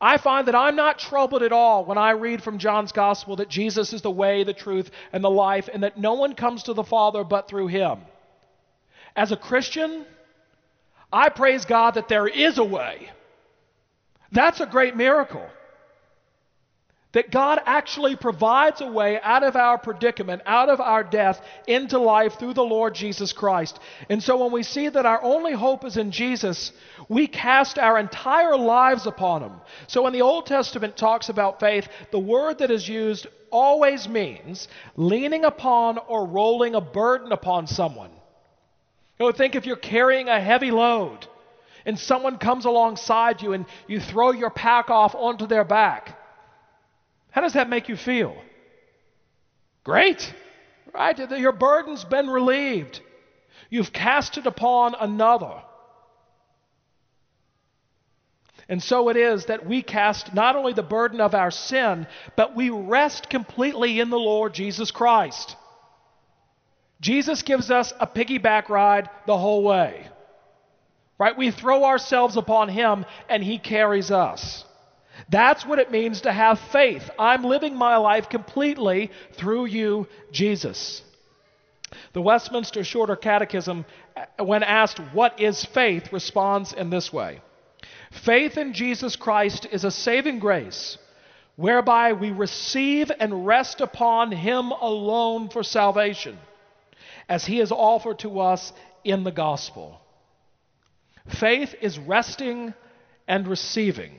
I 0.00 0.18
find 0.18 0.46
that 0.46 0.54
I'm 0.54 0.76
not 0.76 0.98
troubled 0.98 1.42
at 1.42 1.52
all 1.52 1.84
when 1.84 1.98
I 1.98 2.12
read 2.12 2.42
from 2.42 2.58
John's 2.58 2.92
Gospel 2.92 3.36
that 3.36 3.48
Jesus 3.48 3.92
is 3.92 4.02
the 4.02 4.10
way, 4.10 4.44
the 4.44 4.52
truth, 4.52 4.90
and 5.12 5.24
the 5.24 5.30
life, 5.30 5.68
and 5.72 5.82
that 5.82 5.98
no 5.98 6.14
one 6.14 6.34
comes 6.34 6.64
to 6.64 6.72
the 6.72 6.84
Father 6.84 7.24
but 7.24 7.48
through 7.48 7.66
him. 7.66 8.00
As 9.16 9.32
a 9.32 9.36
Christian, 9.36 10.04
I 11.12 11.30
praise 11.30 11.64
God 11.64 11.94
that 11.94 12.08
there 12.08 12.28
is 12.28 12.58
a 12.58 12.64
way. 12.64 13.10
That's 14.32 14.60
a 14.60 14.66
great 14.66 14.96
miracle. 14.96 15.46
That 17.12 17.30
God 17.30 17.58
actually 17.64 18.16
provides 18.16 18.82
a 18.82 18.86
way 18.86 19.18
out 19.22 19.42
of 19.42 19.56
our 19.56 19.78
predicament, 19.78 20.42
out 20.44 20.68
of 20.68 20.78
our 20.78 21.02
death, 21.02 21.40
into 21.66 21.98
life 21.98 22.38
through 22.38 22.52
the 22.52 22.62
Lord 22.62 22.94
Jesus 22.94 23.32
Christ. 23.32 23.78
And 24.10 24.22
so 24.22 24.36
when 24.36 24.52
we 24.52 24.62
see 24.62 24.90
that 24.90 25.06
our 25.06 25.22
only 25.22 25.54
hope 25.54 25.86
is 25.86 25.96
in 25.96 26.10
Jesus, 26.10 26.70
we 27.08 27.26
cast 27.26 27.78
our 27.78 27.98
entire 27.98 28.58
lives 28.58 29.06
upon 29.06 29.42
Him. 29.42 29.52
So 29.86 30.02
when 30.02 30.12
the 30.12 30.20
Old 30.20 30.44
Testament 30.44 30.98
talks 30.98 31.30
about 31.30 31.60
faith, 31.60 31.88
the 32.12 32.18
word 32.18 32.58
that 32.58 32.70
is 32.70 32.86
used 32.86 33.26
always 33.50 34.06
means 34.06 34.68
leaning 34.94 35.46
upon 35.46 35.96
or 35.96 36.26
rolling 36.26 36.74
a 36.74 36.80
burden 36.82 37.32
upon 37.32 37.66
someone. 37.66 38.10
You 39.18 39.26
know, 39.26 39.32
think 39.32 39.56
if 39.56 39.64
you're 39.64 39.76
carrying 39.76 40.28
a 40.28 40.40
heavy 40.40 40.70
load 40.70 41.26
and 41.88 41.98
someone 41.98 42.36
comes 42.36 42.66
alongside 42.66 43.40
you 43.40 43.54
and 43.54 43.64
you 43.86 43.98
throw 43.98 44.30
your 44.30 44.50
pack 44.50 44.90
off 44.90 45.14
onto 45.14 45.46
their 45.46 45.64
back. 45.64 46.18
How 47.30 47.40
does 47.40 47.54
that 47.54 47.70
make 47.70 47.88
you 47.88 47.96
feel? 47.96 48.36
Great, 49.84 50.34
right? 50.92 51.18
Your 51.30 51.52
burden's 51.52 52.04
been 52.04 52.28
relieved. 52.28 53.00
You've 53.70 53.90
cast 53.90 54.36
it 54.36 54.44
upon 54.44 54.96
another. 55.00 55.62
And 58.68 58.82
so 58.82 59.08
it 59.08 59.16
is 59.16 59.46
that 59.46 59.64
we 59.64 59.80
cast 59.80 60.34
not 60.34 60.56
only 60.56 60.74
the 60.74 60.82
burden 60.82 61.22
of 61.22 61.34
our 61.34 61.50
sin, 61.50 62.06
but 62.36 62.54
we 62.54 62.68
rest 62.68 63.30
completely 63.30 63.98
in 63.98 64.10
the 64.10 64.18
Lord 64.18 64.52
Jesus 64.52 64.90
Christ. 64.90 65.56
Jesus 67.00 67.40
gives 67.40 67.70
us 67.70 67.94
a 67.98 68.06
piggyback 68.06 68.68
ride 68.68 69.08
the 69.26 69.38
whole 69.38 69.62
way. 69.62 70.06
Right? 71.18 71.36
We 71.36 71.50
throw 71.50 71.84
ourselves 71.84 72.36
upon 72.36 72.68
Him 72.68 73.04
and 73.28 73.42
He 73.42 73.58
carries 73.58 74.10
us. 74.10 74.64
That's 75.28 75.66
what 75.66 75.78
it 75.78 75.90
means 75.90 76.22
to 76.22 76.32
have 76.32 76.60
faith. 76.72 77.10
I'm 77.18 77.42
living 77.42 77.74
my 77.74 77.96
life 77.96 78.28
completely 78.28 79.10
through 79.32 79.66
you, 79.66 80.06
Jesus. 80.30 81.02
The 82.12 82.22
Westminster 82.22 82.84
Shorter 82.84 83.16
Catechism, 83.16 83.84
uh, 84.16 84.44
when 84.44 84.62
asked, 84.62 85.00
What 85.12 85.40
is 85.40 85.64
faith? 85.64 86.12
responds 86.12 86.72
in 86.72 86.90
this 86.90 87.12
way 87.12 87.40
Faith 88.10 88.56
in 88.56 88.72
Jesus 88.72 89.16
Christ 89.16 89.66
is 89.70 89.84
a 89.84 89.90
saving 89.90 90.38
grace 90.38 90.98
whereby 91.56 92.12
we 92.12 92.30
receive 92.30 93.10
and 93.18 93.44
rest 93.46 93.80
upon 93.80 94.30
Him 94.30 94.70
alone 94.70 95.48
for 95.48 95.62
salvation, 95.62 96.38
as 97.28 97.44
He 97.44 97.60
is 97.60 97.72
offered 97.72 98.20
to 98.20 98.40
us 98.40 98.72
in 99.04 99.24
the 99.24 99.32
gospel. 99.32 100.00
Faith 101.28 101.74
is 101.80 101.98
resting 101.98 102.74
and 103.26 103.46
receiving. 103.46 104.12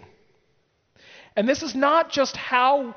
And 1.35 1.47
this 1.47 1.63
is 1.63 1.75
not 1.75 2.11
just 2.11 2.35
how 2.35 2.95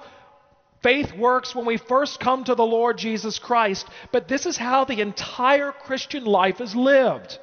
faith 0.83 1.15
works 1.17 1.55
when 1.55 1.65
we 1.65 1.77
first 1.77 2.21
come 2.21 2.45
to 2.45 2.55
the 2.55 2.65
Lord 2.65 2.99
Jesus 2.99 3.39
Christ, 3.39 3.87
but 4.11 4.29
this 4.29 4.47
is 4.47 4.57
how 4.57 4.85
the 4.85 5.01
entire 5.01 5.73
Christian 5.73 6.25
life 6.25 6.61
is 6.61 6.75
lived. 6.75 7.39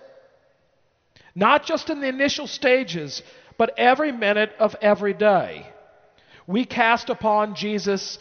Not 1.35 1.65
just 1.65 1.89
in 1.89 2.01
the 2.01 2.07
initial 2.07 2.47
stages, 2.47 3.23
but 3.57 3.77
every 3.77 4.11
minute 4.11 4.51
of 4.59 4.75
every 4.81 5.13
day. 5.13 5.67
We 6.47 6.65
cast 6.65 7.09
upon 7.09 7.55
Jesus 7.55 8.19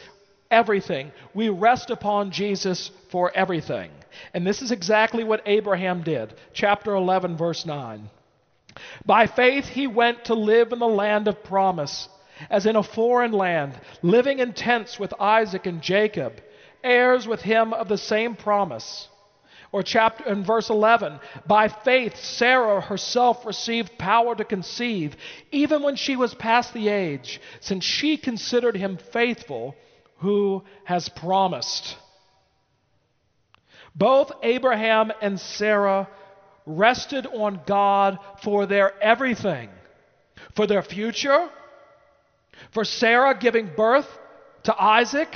everything. 0.50 1.12
We 1.34 1.48
rest 1.48 1.90
upon 1.90 2.30
Jesus 2.30 2.90
for 3.10 3.32
everything. 3.34 3.90
And 4.34 4.46
this 4.46 4.62
is 4.62 4.70
exactly 4.70 5.24
what 5.24 5.42
Abraham 5.46 6.02
did. 6.02 6.34
Chapter 6.52 6.94
11, 6.94 7.36
verse 7.36 7.66
9. 7.66 8.10
By 9.04 9.26
faith, 9.26 9.68
he 9.68 9.86
went 9.86 10.26
to 10.26 10.34
live 10.34 10.72
in 10.72 10.78
the 10.78 10.86
land 10.86 11.28
of 11.28 11.42
promise, 11.44 12.08
as 12.50 12.66
in 12.66 12.76
a 12.76 12.82
foreign 12.82 13.32
land, 13.32 13.78
living 14.02 14.38
in 14.38 14.52
tents 14.52 14.98
with 14.98 15.12
Isaac 15.20 15.66
and 15.66 15.82
Jacob, 15.82 16.40
heirs 16.82 17.26
with 17.26 17.42
him 17.42 17.72
of 17.72 17.88
the 17.88 17.98
same 17.98 18.36
promise. 18.36 19.08
Or 19.70 19.82
chapter 19.82 20.24
in 20.26 20.44
verse 20.44 20.70
11, 20.70 21.20
by 21.46 21.68
faith 21.68 22.16
Sarah 22.16 22.80
herself 22.80 23.44
received 23.44 23.98
power 23.98 24.34
to 24.34 24.44
conceive, 24.44 25.14
even 25.52 25.82
when 25.82 25.96
she 25.96 26.16
was 26.16 26.34
past 26.34 26.72
the 26.72 26.88
age, 26.88 27.40
since 27.60 27.84
she 27.84 28.16
considered 28.16 28.76
him 28.76 28.96
faithful 28.96 29.76
who 30.18 30.64
has 30.84 31.08
promised. 31.10 31.96
Both 33.94 34.32
Abraham 34.42 35.12
and 35.20 35.38
Sarah 35.38 36.08
rested 36.68 37.26
on 37.26 37.60
God 37.66 38.18
for 38.42 38.66
their 38.66 38.92
everything 39.02 39.70
for 40.54 40.66
their 40.66 40.82
future, 40.82 41.48
for 42.72 42.84
Sarah 42.84 43.36
giving 43.38 43.70
birth 43.76 44.08
to 44.64 44.74
Isaac. 44.82 45.34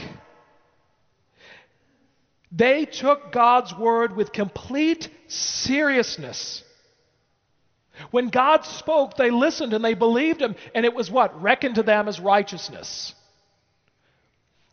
They 2.51 2.85
took 2.85 3.33
God's 3.33 3.75
word 3.75 4.17
with 4.17 4.33
complete 4.33 5.09
seriousness. 5.29 6.63
When 8.11 8.29
God 8.29 8.65
spoke, 8.65 9.17
they 9.17 9.31
listened 9.31 9.75
and 9.75 9.85
they 9.85 9.95
believed 9.95 10.43
him, 10.43 10.55
and 10.75 10.85
it 10.85 10.95
was 10.95 11.11
what? 11.11 11.41
Reckoned 11.41 11.77
to 11.77 11.83
them 11.83 12.09
as 12.09 12.19
righteousness. 12.19 13.15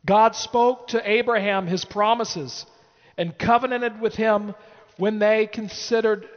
God 0.06 0.36
spoke 0.36 0.88
to 0.88 1.10
Abraham 1.10 1.68
his 1.68 1.86
promises 1.86 2.66
and 3.18 3.38
covenanted 3.38 4.02
with 4.02 4.16
him 4.16 4.56
when 4.98 5.20
they 5.20 5.46
considered 5.46 6.28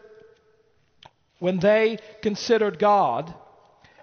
when 1.42 1.58
they 1.58 1.98
considered 2.22 2.78
God, 2.78 3.34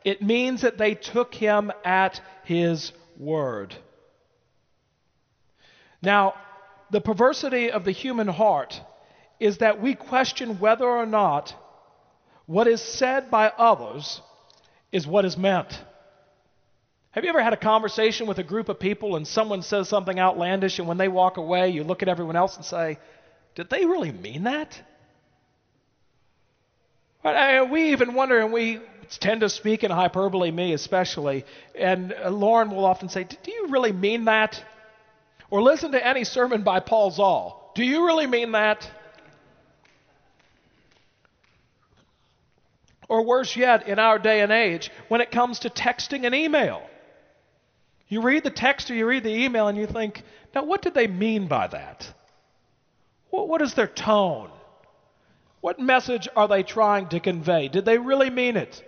it 0.04 0.22
means 0.22 0.64
that 0.64 0.78
they 0.78 0.94
took 0.94 1.34
him 1.34 1.72
at 1.86 2.20
his 2.44 2.92
word. 3.18 3.74
Now, 6.02 6.34
the 6.92 7.00
perversity 7.00 7.72
of 7.72 7.86
the 7.86 7.94
human 7.94 8.28
heart 8.28 8.82
is 9.40 9.60
that 9.60 9.82
we 9.82 9.96
question 9.96 10.60
whether 10.60 10.84
or 10.84 11.06
not 11.06 11.56
what 12.46 12.68
is 12.68 12.82
said 12.82 13.32
by 13.32 13.54
others 13.58 14.20
is 14.92 15.08
what 15.08 15.24
is 15.24 15.38
meant. 15.38 15.82
Have 17.12 17.24
you 17.24 17.30
ever 17.30 17.42
had 17.42 17.54
a 17.54 17.58
conversation 17.58 18.28
with 18.28 18.40
a 18.40 18.44
group 18.44 18.68
of 18.68 18.82
people 18.82 19.16
and 19.16 19.26
someone 19.26 19.62
says 19.62 19.88
something 19.88 20.20
outlandish, 20.20 20.78
and 20.78 20.90
when 20.90 20.98
they 20.98 21.08
walk 21.08 21.38
away, 21.38 21.70
you 21.70 21.86
look 21.86 22.04
at 22.04 22.10
everyone 22.10 22.36
else 22.36 22.58
and 22.58 22.66
say, 22.66 23.00
Did 23.56 23.70
they 23.70 23.86
really 23.86 24.12
mean 24.12 24.44
that? 24.44 24.78
We 27.24 27.92
even 27.92 28.14
wonder, 28.14 28.40
and 28.40 28.54
we 28.54 28.80
tend 29.20 29.42
to 29.42 29.50
speak 29.50 29.84
in 29.84 29.92
hyperbole, 29.92 30.52
me 30.52 30.74
especially, 30.74 31.46
and 31.76 32.14
uh, 32.14 32.30
Lauren 32.30 32.72
will 32.72 32.86
often 32.86 33.10
say, 33.10 33.24
Do 33.24 33.52
you 33.52 33.68
really 33.68 33.92
mean 33.92 34.26
that? 34.26 34.64
Or 35.50 35.62
listen 35.62 35.92
to 35.94 36.06
any 36.06 36.24
sermon 36.24 36.62
by 36.64 36.80
Paul 36.80 37.12
Zahl. 37.12 37.72
Do 37.76 37.84
you 37.84 38.06
really 38.06 38.28
mean 38.28 38.52
that? 38.52 38.90
Or 43.08 43.26
worse 43.26 43.56
yet, 43.56 43.88
in 43.88 43.98
our 43.98 44.20
day 44.20 44.42
and 44.42 44.52
age, 44.52 44.92
when 45.08 45.22
it 45.22 45.32
comes 45.32 45.60
to 45.60 45.70
texting 45.70 46.26
and 46.26 46.36
email. 46.36 46.84
You 48.08 48.22
read 48.22 48.44
the 48.44 48.52
text 48.52 48.92
or 48.92 48.96
you 48.96 49.08
read 49.08 49.24
the 49.24 49.44
email 49.44 49.68
and 49.68 49.78
you 49.78 49.88
think, 49.88 50.24
now 50.54 50.64
what 50.64 50.84
did 50.84 50.94
they 50.94 51.08
mean 51.08 51.48
by 51.48 51.68
that? 51.68 52.12
What 53.32 53.62
is 53.62 53.74
their 53.74 53.88
tone? 53.88 54.52
What 55.62 55.80
message 55.80 56.28
are 56.36 56.48
they 56.48 56.64
trying 56.64 57.10
to 57.10 57.20
convey? 57.20 57.68
Did 57.68 57.86
they 57.86 57.98
really 57.98 58.30
mean 58.30 58.56
it? 58.56 58.84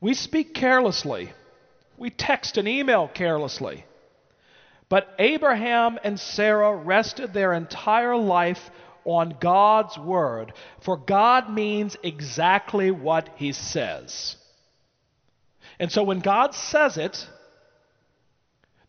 We 0.00 0.14
speak 0.14 0.54
carelessly. 0.54 1.32
We 1.96 2.10
text 2.10 2.56
and 2.56 2.66
email 2.66 3.08
carelessly. 3.08 3.84
But 4.88 5.14
Abraham 5.18 5.98
and 6.02 6.18
Sarah 6.18 6.74
rested 6.74 7.32
their 7.32 7.52
entire 7.52 8.16
life 8.16 8.70
on 9.04 9.36
God's 9.38 9.98
word, 9.98 10.52
for 10.80 10.96
God 10.96 11.50
means 11.50 11.96
exactly 12.02 12.90
what 12.90 13.28
he 13.36 13.52
says. 13.52 14.36
And 15.78 15.92
so 15.92 16.02
when 16.02 16.20
God 16.20 16.54
says 16.54 16.96
it, 16.96 17.26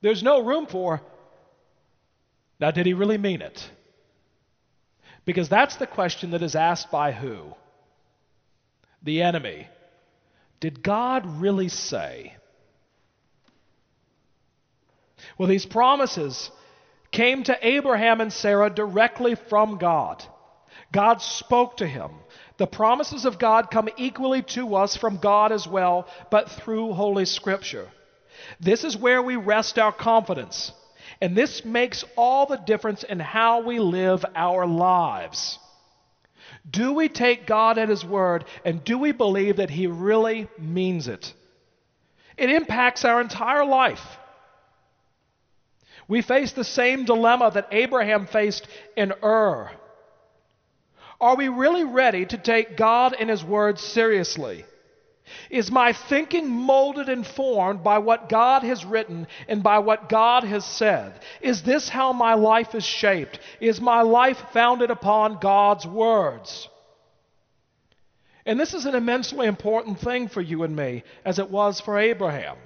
there's 0.01 0.23
no 0.23 0.43
room 0.43 0.67
for, 0.67 1.01
now, 2.59 2.71
did 2.71 2.85
he 2.85 2.93
really 2.93 3.17
mean 3.17 3.41
it? 3.41 3.69
Because 5.25 5.49
that's 5.49 5.75
the 5.77 5.87
question 5.87 6.31
that 6.31 6.43
is 6.43 6.55
asked 6.55 6.91
by 6.91 7.11
who? 7.11 7.53
The 9.03 9.23
enemy. 9.23 9.67
Did 10.59 10.83
God 10.83 11.25
really 11.25 11.69
say? 11.69 12.35
Well, 15.37 15.49
these 15.49 15.65
promises 15.65 16.51
came 17.11 17.43
to 17.43 17.57
Abraham 17.61 18.21
and 18.21 18.31
Sarah 18.31 18.69
directly 18.69 19.35
from 19.35 19.77
God. 19.77 20.23
God 20.91 21.21
spoke 21.21 21.77
to 21.77 21.87
him. 21.87 22.11
The 22.57 22.67
promises 22.67 23.25
of 23.25 23.39
God 23.39 23.69
come 23.71 23.89
equally 23.97 24.43
to 24.43 24.75
us 24.75 24.95
from 24.95 25.17
God 25.17 25.51
as 25.51 25.67
well, 25.67 26.07
but 26.31 26.49
through 26.49 26.93
Holy 26.93 27.25
Scripture. 27.25 27.89
This 28.59 28.83
is 28.83 28.95
where 28.95 29.21
we 29.21 29.35
rest 29.35 29.77
our 29.77 29.91
confidence. 29.91 30.71
And 31.25 31.35
this 31.35 31.65
makes 31.65 32.05
all 32.15 32.45
the 32.45 32.55
difference 32.55 33.01
in 33.01 33.19
how 33.19 33.61
we 33.63 33.79
live 33.79 34.23
our 34.35 34.67
lives. 34.67 35.57
Do 36.69 36.93
we 36.93 37.09
take 37.09 37.47
God 37.47 37.79
at 37.79 37.89
His 37.89 38.05
word 38.05 38.45
and 38.63 38.83
do 38.83 38.99
we 38.99 39.11
believe 39.11 39.55
that 39.55 39.71
He 39.71 39.87
really 39.87 40.47
means 40.59 41.07
it? 41.07 41.33
It 42.37 42.51
impacts 42.51 43.05
our 43.05 43.19
entire 43.19 43.65
life. 43.65 44.05
We 46.07 46.21
face 46.21 46.51
the 46.51 46.63
same 46.63 47.05
dilemma 47.05 47.49
that 47.55 47.69
Abraham 47.71 48.27
faced 48.27 48.67
in 48.95 49.11
Ur. 49.23 49.71
Are 51.19 51.35
we 51.35 51.47
really 51.47 51.85
ready 51.85 52.27
to 52.27 52.37
take 52.37 52.77
God 52.77 53.15
and 53.19 53.31
His 53.31 53.43
word 53.43 53.79
seriously? 53.79 54.63
Is 55.49 55.71
my 55.71 55.93
thinking 55.93 56.49
molded 56.49 57.09
and 57.09 57.25
formed 57.25 57.83
by 57.83 57.97
what 57.97 58.29
God 58.29 58.63
has 58.63 58.85
written 58.85 59.27
and 59.47 59.63
by 59.63 59.79
what 59.79 60.09
God 60.09 60.43
has 60.43 60.65
said? 60.65 61.13
Is 61.41 61.63
this 61.63 61.89
how 61.89 62.13
my 62.13 62.35
life 62.35 62.75
is 62.75 62.85
shaped? 62.85 63.39
Is 63.59 63.81
my 63.81 64.01
life 64.01 64.37
founded 64.53 64.91
upon 64.91 65.39
God's 65.39 65.87
words? 65.87 66.69
And 68.45 68.59
this 68.59 68.73
is 68.73 68.85
an 68.85 68.93
immensely 68.93 69.47
important 69.47 69.99
thing 69.99 70.27
for 70.27 70.41
you 70.41 70.63
and 70.63 70.75
me, 70.75 71.03
as 71.23 71.39
it 71.39 71.49
was 71.49 71.79
for 71.81 71.97
Abraham. 71.97 72.57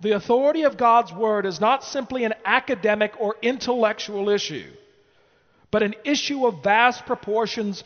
The 0.00 0.12
authority 0.12 0.64
of 0.64 0.76
God's 0.76 1.12
word 1.12 1.46
is 1.46 1.60
not 1.60 1.84
simply 1.84 2.24
an 2.24 2.34
academic 2.44 3.12
or 3.18 3.36
intellectual 3.40 4.28
issue 4.28 4.70
but 5.72 5.82
an 5.82 5.94
issue 6.04 6.46
of 6.46 6.62
vast 6.62 7.06
proportions, 7.06 7.82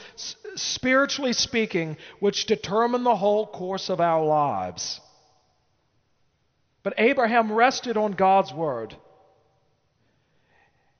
spiritually 0.57 1.33
speaking, 1.33 1.97
which 2.19 2.45
determine 2.45 3.05
the 3.05 3.17
whole 3.17 3.47
course 3.47 3.89
of 3.89 4.01
our 4.01 4.23
lives. 4.23 5.01
But 6.83 6.95
Abraham 6.99 7.51
rested 7.53 7.97
on 7.97 8.13
God's 8.13 8.53
word. 8.53 8.95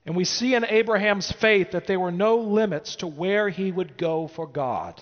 And 0.07 0.17
we 0.17 0.25
see 0.25 0.55
in 0.55 0.65
Abraham's 0.65 1.31
faith 1.33 1.73
that 1.73 1.89
there 1.89 1.99
were 1.99 2.13
no 2.13 2.37
limits 2.37 2.97
to 2.97 3.09
where 3.09 3.49
he 3.49 3.73
would 3.73 3.99
go 3.99 4.29
for 4.29 4.47
God. 4.47 5.01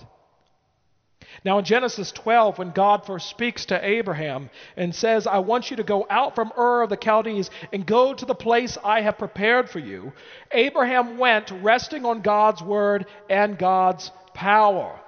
Now, 1.43 1.59
in 1.59 1.65
Genesis 1.65 2.11
12, 2.11 2.57
when 2.57 2.71
God 2.71 3.05
first 3.05 3.29
speaks 3.29 3.65
to 3.67 3.85
Abraham 3.85 4.49
and 4.75 4.93
says, 4.93 5.27
I 5.27 5.39
want 5.39 5.69
you 5.69 5.77
to 5.77 5.83
go 5.83 6.05
out 6.09 6.35
from 6.35 6.51
Ur 6.57 6.83
of 6.83 6.89
the 6.89 6.97
Chaldees 6.97 7.49
and 7.71 7.85
go 7.85 8.13
to 8.13 8.25
the 8.25 8.35
place 8.35 8.77
I 8.83 9.01
have 9.01 9.17
prepared 9.17 9.69
for 9.69 9.79
you, 9.79 10.13
Abraham 10.51 11.17
went 11.17 11.51
resting 11.51 12.05
on 12.05 12.21
God's 12.21 12.61
word 12.61 13.05
and 13.29 13.57
God's 13.57 14.11
power. 14.33 14.99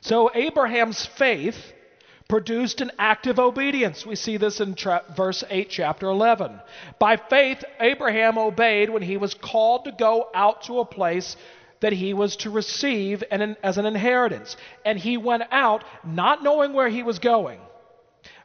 So, 0.00 0.30
Abraham's 0.34 1.04
faith 1.04 1.72
produced 2.28 2.82
an 2.82 2.90
active 2.98 3.38
obedience. 3.38 4.04
We 4.04 4.14
see 4.14 4.36
this 4.36 4.60
in 4.60 4.74
tra- 4.74 5.02
verse 5.16 5.42
8, 5.48 5.70
chapter 5.70 6.08
11. 6.08 6.60
By 6.98 7.16
faith, 7.16 7.64
Abraham 7.80 8.36
obeyed 8.36 8.90
when 8.90 9.02
he 9.02 9.16
was 9.16 9.32
called 9.32 9.86
to 9.86 9.92
go 9.92 10.28
out 10.34 10.62
to 10.64 10.80
a 10.80 10.84
place 10.84 11.36
that 11.80 11.92
he 11.92 12.14
was 12.14 12.36
to 12.36 12.50
receive 12.50 13.22
an, 13.30 13.56
as 13.62 13.78
an 13.78 13.86
inheritance. 13.86 14.56
And 14.84 14.98
he 14.98 15.16
went 15.16 15.44
out 15.50 15.84
not 16.04 16.42
knowing 16.42 16.72
where 16.72 16.88
he 16.88 17.02
was 17.02 17.18
going. 17.18 17.60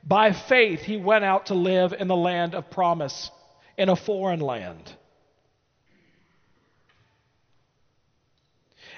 By 0.03 0.33
faith, 0.33 0.81
he 0.81 0.97
went 0.97 1.23
out 1.23 1.47
to 1.47 1.53
live 1.53 1.93
in 1.93 2.07
the 2.07 2.15
land 2.15 2.55
of 2.55 2.69
promise, 2.69 3.31
in 3.77 3.89
a 3.89 3.95
foreign 3.95 4.39
land. 4.39 4.93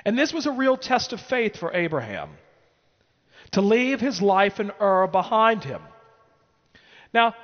And 0.04 0.18
this 0.18 0.34
was 0.34 0.46
a 0.46 0.52
real 0.52 0.78
test 0.78 1.14
of 1.14 1.22
faith 1.22 1.58
for 1.58 1.74
Abraham 1.74 2.30
to 3.52 3.62
leave 3.62 4.00
his 4.00 4.22
life 4.22 4.60
in 4.60 4.72
Ur 4.82 5.08
behind 5.08 5.64
him. 5.64 5.82
Now, 7.14 7.36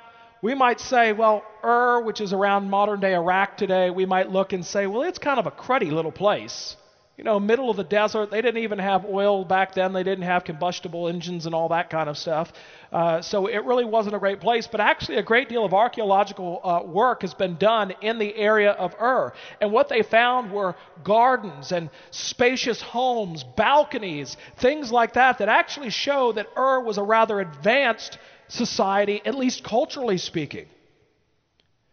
we 0.42 0.54
might 0.54 0.80
say, 0.80 1.12
well, 1.12 1.44
Ur, 1.64 2.02
which 2.02 2.20
is 2.20 2.32
around 2.32 2.68
modern 2.68 3.00
day 3.00 3.14
Iraq 3.14 3.56
today, 3.56 3.90
we 3.90 4.06
might 4.06 4.30
look 4.30 4.52
and 4.52 4.66
say, 4.66 4.86
well, 4.86 5.02
it's 5.02 5.18
kind 5.18 5.38
of 5.38 5.46
a 5.46 5.50
cruddy 5.50 5.90
little 5.90 6.12
place 6.12 6.76
you 7.18 7.24
know, 7.24 7.38
middle 7.38 7.68
of 7.68 7.76
the 7.76 7.84
desert. 7.84 8.30
They 8.30 8.40
didn't 8.40 8.62
even 8.62 8.78
have 8.78 9.04
oil 9.04 9.44
back 9.44 9.74
then. 9.74 9.92
They 9.92 10.02
didn't 10.02 10.24
have 10.24 10.44
combustible 10.44 11.08
engines 11.08 11.44
and 11.44 11.54
all 11.54 11.68
that 11.68 11.90
kind 11.90 12.08
of 12.08 12.16
stuff. 12.16 12.52
Uh, 12.90 13.20
so 13.20 13.46
it 13.46 13.64
really 13.64 13.84
wasn't 13.84 14.16
a 14.16 14.18
great 14.18 14.40
place. 14.40 14.66
But 14.66 14.80
actually, 14.80 15.18
a 15.18 15.22
great 15.22 15.48
deal 15.48 15.64
of 15.64 15.74
archaeological 15.74 16.60
uh, 16.64 16.82
work 16.84 17.20
has 17.20 17.34
been 17.34 17.56
done 17.56 17.92
in 18.00 18.18
the 18.18 18.34
area 18.34 18.70
of 18.70 18.94
Ur. 19.00 19.34
And 19.60 19.72
what 19.72 19.90
they 19.90 20.02
found 20.02 20.52
were 20.52 20.74
gardens 21.04 21.70
and 21.70 21.90
spacious 22.10 22.80
homes, 22.80 23.44
balconies, 23.44 24.36
things 24.56 24.90
like 24.90 25.12
that, 25.12 25.38
that 25.38 25.50
actually 25.50 25.90
show 25.90 26.32
that 26.32 26.46
Ur 26.56 26.80
was 26.80 26.96
a 26.96 27.02
rather 27.02 27.40
advanced 27.40 28.18
society, 28.48 29.20
at 29.24 29.34
least 29.34 29.64
culturally 29.64 30.18
speaking. 30.18 30.66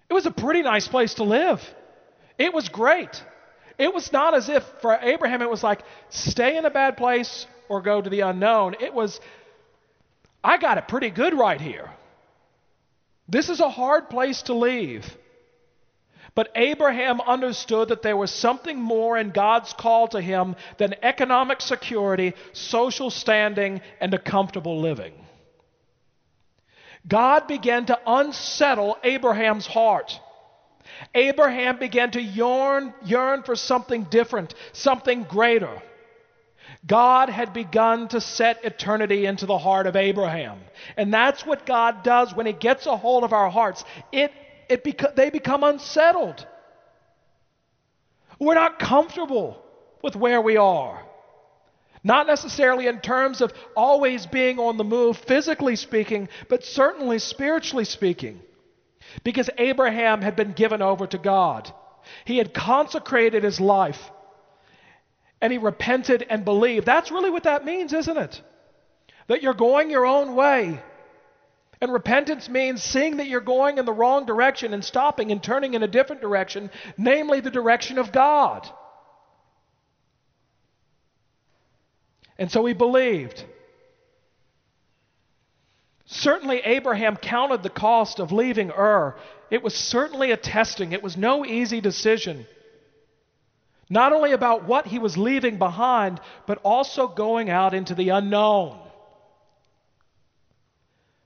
It 0.10 0.14
was 0.14 0.26
a 0.26 0.32
pretty 0.32 0.62
nice 0.62 0.88
place 0.88 1.16
to 1.16 1.24
live. 1.24 1.62
It 2.38 2.54
was 2.54 2.70
great. 2.70 3.22
It 3.80 3.94
was 3.94 4.12
not 4.12 4.36
as 4.36 4.50
if 4.50 4.64
for 4.82 5.00
Abraham 5.02 5.42
it 5.42 5.50
was 5.50 5.64
like 5.64 5.82
stay 6.10 6.58
in 6.58 6.66
a 6.66 6.70
bad 6.70 6.98
place 6.98 7.48
or 7.70 7.82
go 7.82 8.02
to 8.02 8.10
the 8.10 8.20
unknown. 8.20 8.76
It 8.82 8.94
was, 8.94 9.22
I 10.44 10.58
got 10.58 10.78
it 10.78 10.90
pretty 10.90 11.10
good 11.10 11.34
right 11.34 11.62
here. 11.62 11.90
This 13.30 13.48
is 13.48 13.62
a 13.62 13.70
hard 13.70 14.10
place 14.10 14.42
to 14.44 14.54
leave. 14.54 15.06
But 16.36 16.52
Abraham 16.56 17.22
understood 17.22 17.90
that 17.90 18.02
there 18.02 18.18
was 18.18 18.32
something 18.32 18.80
more 18.80 19.18
in 19.18 19.32
God's 19.32 19.74
call 19.74 20.10
to 20.10 20.22
him 20.22 20.56
than 20.78 20.96
economic 21.02 21.62
security, 21.62 22.34
social 22.54 23.10
standing, 23.10 23.82
and 24.02 24.14
a 24.14 24.20
comfortable 24.20 24.82
living. 24.82 25.14
God 27.08 27.48
began 27.48 27.86
to 27.86 28.00
unsettle 28.06 28.98
Abraham's 29.04 29.66
heart. 29.66 30.20
Abraham 31.14 31.80
began 31.80 32.12
to 32.12 32.22
yearn, 32.22 32.94
yearn 33.04 33.44
for 33.44 33.56
something 33.56 34.04
different, 34.06 34.54
something 34.74 35.24
greater. 35.24 35.82
God 36.86 37.30
had 37.30 37.54
begun 37.54 38.08
to 38.10 38.22
set 38.22 38.64
eternity 38.64 39.26
into 39.26 39.46
the 39.46 39.58
heart 39.58 39.88
of 39.88 39.96
Abraham. 39.96 40.60
And 40.98 41.14
that's 41.14 41.46
what 41.46 41.66
God 41.66 42.04
does 42.04 42.34
when 42.34 42.46
He 42.46 42.54
gets 42.54 42.86
a 42.86 42.96
hold 42.96 43.24
of 43.24 43.34
our 43.34 43.50
hearts. 43.50 43.84
It, 44.12 44.32
it 44.70 44.84
beca- 44.84 45.16
they 45.16 45.30
become 45.30 45.64
unsettled. 45.64 46.46
We're 48.40 48.56
not 48.56 48.80
comfortable 48.80 49.62
with 50.02 50.16
where 50.16 50.42
we 50.42 50.58
are. 50.58 51.04
Not 52.04 52.28
necessarily 52.28 52.88
in 52.88 53.02
terms 53.02 53.42
of 53.42 53.52
always 53.76 54.26
being 54.26 54.58
on 54.58 54.78
the 54.78 54.86
move, 54.86 55.18
physically 55.18 55.76
speaking, 55.76 56.30
but 56.48 56.64
certainly 56.64 57.20
spiritually 57.20 57.84
speaking. 57.84 58.40
Because 59.24 59.50
Abraham 59.58 60.22
had 60.22 60.36
been 60.36 60.54
given 60.54 60.82
over 60.82 61.08
to 61.08 61.18
God, 61.18 61.72
he 62.26 62.38
had 62.38 62.54
consecrated 62.54 63.44
his 63.44 63.60
life 63.60 64.12
and 65.42 65.52
he 65.52 65.58
repented 65.58 66.26
and 66.30 66.44
believed. 66.44 66.86
That's 66.86 67.12
really 67.12 67.30
what 67.30 67.44
that 67.44 67.66
means, 67.66 67.94
isn't 67.94 68.18
it? 68.18 68.42
That 69.28 69.42
you're 69.42 69.54
going 69.54 69.90
your 69.90 70.06
own 70.06 70.36
way. 70.36 70.82
And 71.82 71.94
repentance 71.94 72.50
means 72.50 72.84
seeing 72.84 73.18
that 73.18 73.28
you're 73.28 73.40
going 73.40 73.78
in 73.78 73.86
the 73.86 73.94
wrong 73.94 74.26
direction 74.26 74.74
and 74.74 74.84
stopping 74.84 75.32
and 75.32 75.42
turning 75.42 75.76
in 75.76 75.84
a 75.84 75.88
different 75.88 76.22
direction, 76.22 76.72
namely 76.98 77.40
the 77.40 77.52
direction 77.52 77.98
of 77.98 78.12
God. 78.12 78.68
And 82.38 82.52
so 82.52 82.66
he 82.66 82.74
believed. 82.74 83.46
Certainly, 86.12 86.62
Abraham 86.66 87.18
counted 87.18 87.62
the 87.62 87.70
cost 87.70 88.20
of 88.20 88.32
leaving 88.32 88.72
Ur. 88.72 89.16
It 89.52 89.62
was 89.62 89.76
certainly 89.76 90.32
a 90.32 90.38
testing, 90.38 90.92
it 90.92 91.04
was 91.04 91.16
no 91.16 91.46
easy 91.46 91.82
decision. 91.82 92.48
Not 93.92 94.12
only 94.12 94.32
about 94.32 94.68
what 94.68 94.88
he 94.88 94.98
was 94.98 95.18
leaving 95.18 95.60
behind, 95.60 96.20
but 96.48 96.58
also 96.64 97.08
going 97.08 97.52
out 97.52 97.76
into 97.76 97.94
the 97.94 98.10
unknown. 98.10 98.80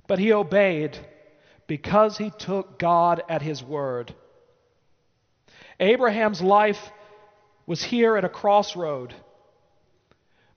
But 0.06 0.20
he 0.20 0.34
obeyed 0.34 0.98
because 1.66 2.18
he 2.18 2.30
took 2.30 2.78
God 2.78 3.24
at 3.30 3.42
his 3.42 3.64
word. 3.64 4.14
Abraham's 5.80 6.42
life 6.42 6.92
was 7.66 7.82
here 7.82 8.18
at 8.18 8.26
a 8.26 8.30
crossroad. 8.30 9.16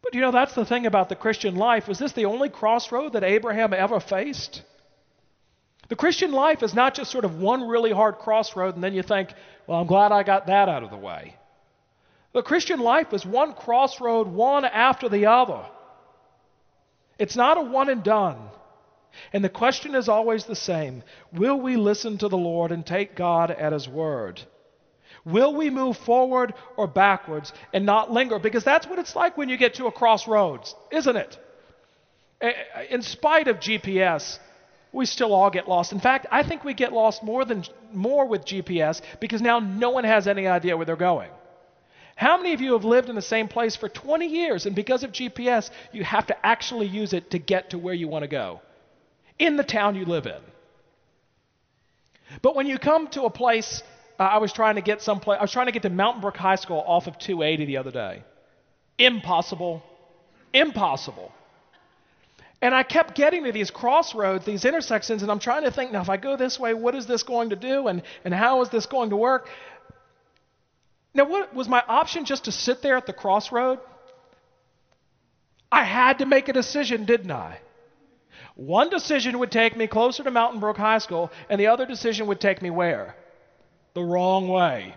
But 0.07 0.15
you 0.15 0.21
know, 0.21 0.31
that's 0.31 0.55
the 0.55 0.65
thing 0.65 0.87
about 0.87 1.09
the 1.09 1.17
Christian 1.17 1.57
life. 1.57 1.89
Was 1.89 1.99
this 1.99 2.13
the 2.13 2.27
only 2.27 2.49
crossroad 2.49 3.15
that 3.15 3.25
Abraham 3.25 3.75
ever 3.75 3.99
faced? 3.99 4.63
The 5.89 5.97
Christian 5.97 6.31
life 6.31 6.63
is 6.63 6.75
not 6.75 6.95
just 6.95 7.11
sort 7.11 7.25
of 7.25 7.41
one 7.41 7.67
really 7.67 7.91
hard 7.91 8.19
crossroad 8.19 8.77
and 8.77 8.85
then 8.85 8.95
you 8.95 9.03
think, 9.03 9.31
well, 9.67 9.81
I'm 9.81 9.89
glad 9.89 10.13
I 10.13 10.23
got 10.23 10.47
that 10.47 10.69
out 10.69 10.85
of 10.85 10.91
the 10.91 10.97
way. 10.97 11.35
The 12.35 12.43
Christian 12.43 12.79
life 12.79 13.13
is 13.13 13.27
one 13.27 13.53
crossroad, 13.53 14.29
one 14.29 14.65
after 14.65 15.09
the 15.09 15.27
other. 15.27 15.67
It's 17.19 17.35
not 17.35 17.59
a 17.59 17.63
one 17.63 17.89
and 17.89 18.05
done. 18.05 18.39
And 19.33 19.43
the 19.43 19.49
question 19.49 19.97
is 19.97 20.09
always 20.09 20.45
the 20.45 20.55
same 20.55 21.03
Will 21.33 21.59
we 21.59 21.75
listen 21.75 22.19
to 22.19 22.29
the 22.29 22.39
Lord 22.39 22.71
and 22.71 22.87
take 22.87 23.17
God 23.17 23.51
at 23.51 23.73
His 23.73 23.89
word? 23.89 24.41
Will 25.27 25.55
we 25.57 25.71
move 25.71 25.97
forward 25.99 26.55
or 26.77 26.87
backwards 26.87 27.53
and 27.73 27.85
not 27.85 28.13
linger? 28.13 28.39
Because 28.39 28.63
that's 28.63 28.87
what 28.87 29.01
it's 29.01 29.17
like 29.17 29.37
when 29.37 29.49
you 29.49 29.57
get 29.57 29.75
to 29.75 29.87
a 29.87 29.93
crossroads, 29.93 30.75
isn't 30.93 31.17
it? 31.17 31.39
In 32.91 33.03
spite 33.03 33.49
of 33.49 33.57
GPS, 33.57 34.39
we 34.93 35.05
still 35.05 35.35
all 35.35 35.51
get 35.51 35.69
lost. 35.69 35.93
In 35.93 35.99
fact, 35.99 36.27
I 36.31 36.45
think 36.45 36.63
we 36.63 36.75
get 36.75 36.93
lost 36.93 37.25
more 37.25 37.45
than 37.45 37.65
more 37.93 38.25
with 38.27 38.45
GPS 38.45 39.03
because 39.21 39.43
now 39.43 39.59
no 39.59 39.91
one 39.91 40.05
has 40.05 40.29
any 40.29 40.47
idea 40.47 40.77
where 40.77 40.87
they're 40.87 40.95
going. 40.95 41.31
How 42.15 42.37
many 42.37 42.53
of 42.53 42.61
you 42.61 42.75
have 42.75 42.85
lived 42.85 43.09
in 43.09 43.17
the 43.17 43.21
same 43.21 43.49
place 43.49 43.75
for 43.75 43.89
20 43.89 44.27
years 44.27 44.65
and 44.65 44.77
because 44.77 45.03
of 45.03 45.11
GPS, 45.11 45.71
you 45.93 46.05
have 46.05 46.29
to 46.29 46.47
actually 46.47 46.87
use 46.87 47.13
it 47.13 47.33
to 47.33 47.39
get 47.39 47.71
to 47.71 47.79
where 47.79 47.95
you 47.95 48.07
want 48.07 48.23
to 48.23 48.29
go 48.29 48.61
in 49.41 49.57
the 49.57 49.65
town 49.65 49.97
you 49.97 50.05
live 50.05 50.27
in? 50.27 50.41
But 52.43 52.55
when 52.55 52.67
you 52.67 52.79
come 52.79 53.09
to 53.09 53.23
a 53.23 53.31
place, 53.31 53.83
uh, 54.19 54.23
I 54.23 54.39
was 54.39 54.53
trying 54.53 54.77
to 54.77 54.81
get 54.81 55.03
someplace. 55.03 55.39
I 55.39 55.43
was 55.43 55.53
trying 55.53 55.67
to 55.67 55.73
get 55.73 55.83
to 55.83 55.91
Mountain 55.91 56.23
Brook 56.23 56.37
High 56.37 56.57
School 56.57 56.83
off 56.87 57.07
of 57.07 57.19
280 57.19 57.67
the 57.67 57.77
other 57.77 57.91
day. 57.91 58.23
Impossible. 58.99 59.83
Impossible. 60.53 61.33
And 62.63 62.75
I 62.75 62.83
kept 62.83 63.15
getting 63.15 63.45
to 63.45 63.53
these 63.53 63.71
crossroads, 63.71 64.47
these 64.47 64.65
intersections, 64.65 65.23
and 65.23 65.31
I'm 65.31 65.39
trying 65.39 65.65
to 65.65 65.71
think 65.71 65.93
now, 65.93 66.01
if 66.01 66.09
I 66.09 66.17
go 66.17 66.37
this 66.37 66.59
way, 66.59 66.73
what 66.73 66.95
is 66.95 67.07
this 67.07 67.23
going 67.23 67.51
to 67.51 67.57
do? 67.57 67.89
And, 67.89 68.03
and 68.25 68.33
how 68.33 68.63
is 68.63 68.71
this 68.71 68.87
going 68.87 69.11
to 69.11 69.17
work? 69.17 69.49
Now, 71.13 71.29
what, 71.29 71.55
was 71.55 71.69
my 71.69 71.83
option 71.87 72.25
just 72.25 72.45
to 72.45 72.53
sit 72.53 72.83
there 72.83 72.97
at 72.97 73.07
the 73.07 73.13
crossroad? 73.13 73.79
I 75.71 75.85
had 75.85 76.19
to 76.19 76.27
make 76.27 76.49
a 76.49 76.53
decision, 76.53 77.05
didn't 77.05 77.31
I? 77.31 77.59
One 78.55 78.89
decision 78.89 79.39
would 79.39 79.53
take 79.53 79.77
me 79.77 79.87
closer 79.87 80.23
to 80.23 80.31
Mountain 80.31 80.61
Brook 80.61 80.79
High 80.79 80.99
School, 80.99 81.31
and 81.51 81.61
the 81.61 81.67
other 81.67 81.85
decision 81.85 82.27
would 82.29 82.41
take 82.41 82.63
me 82.63 82.71
where? 82.71 83.17
The 83.97 84.05
wrong 84.05 84.47
way. 84.49 84.95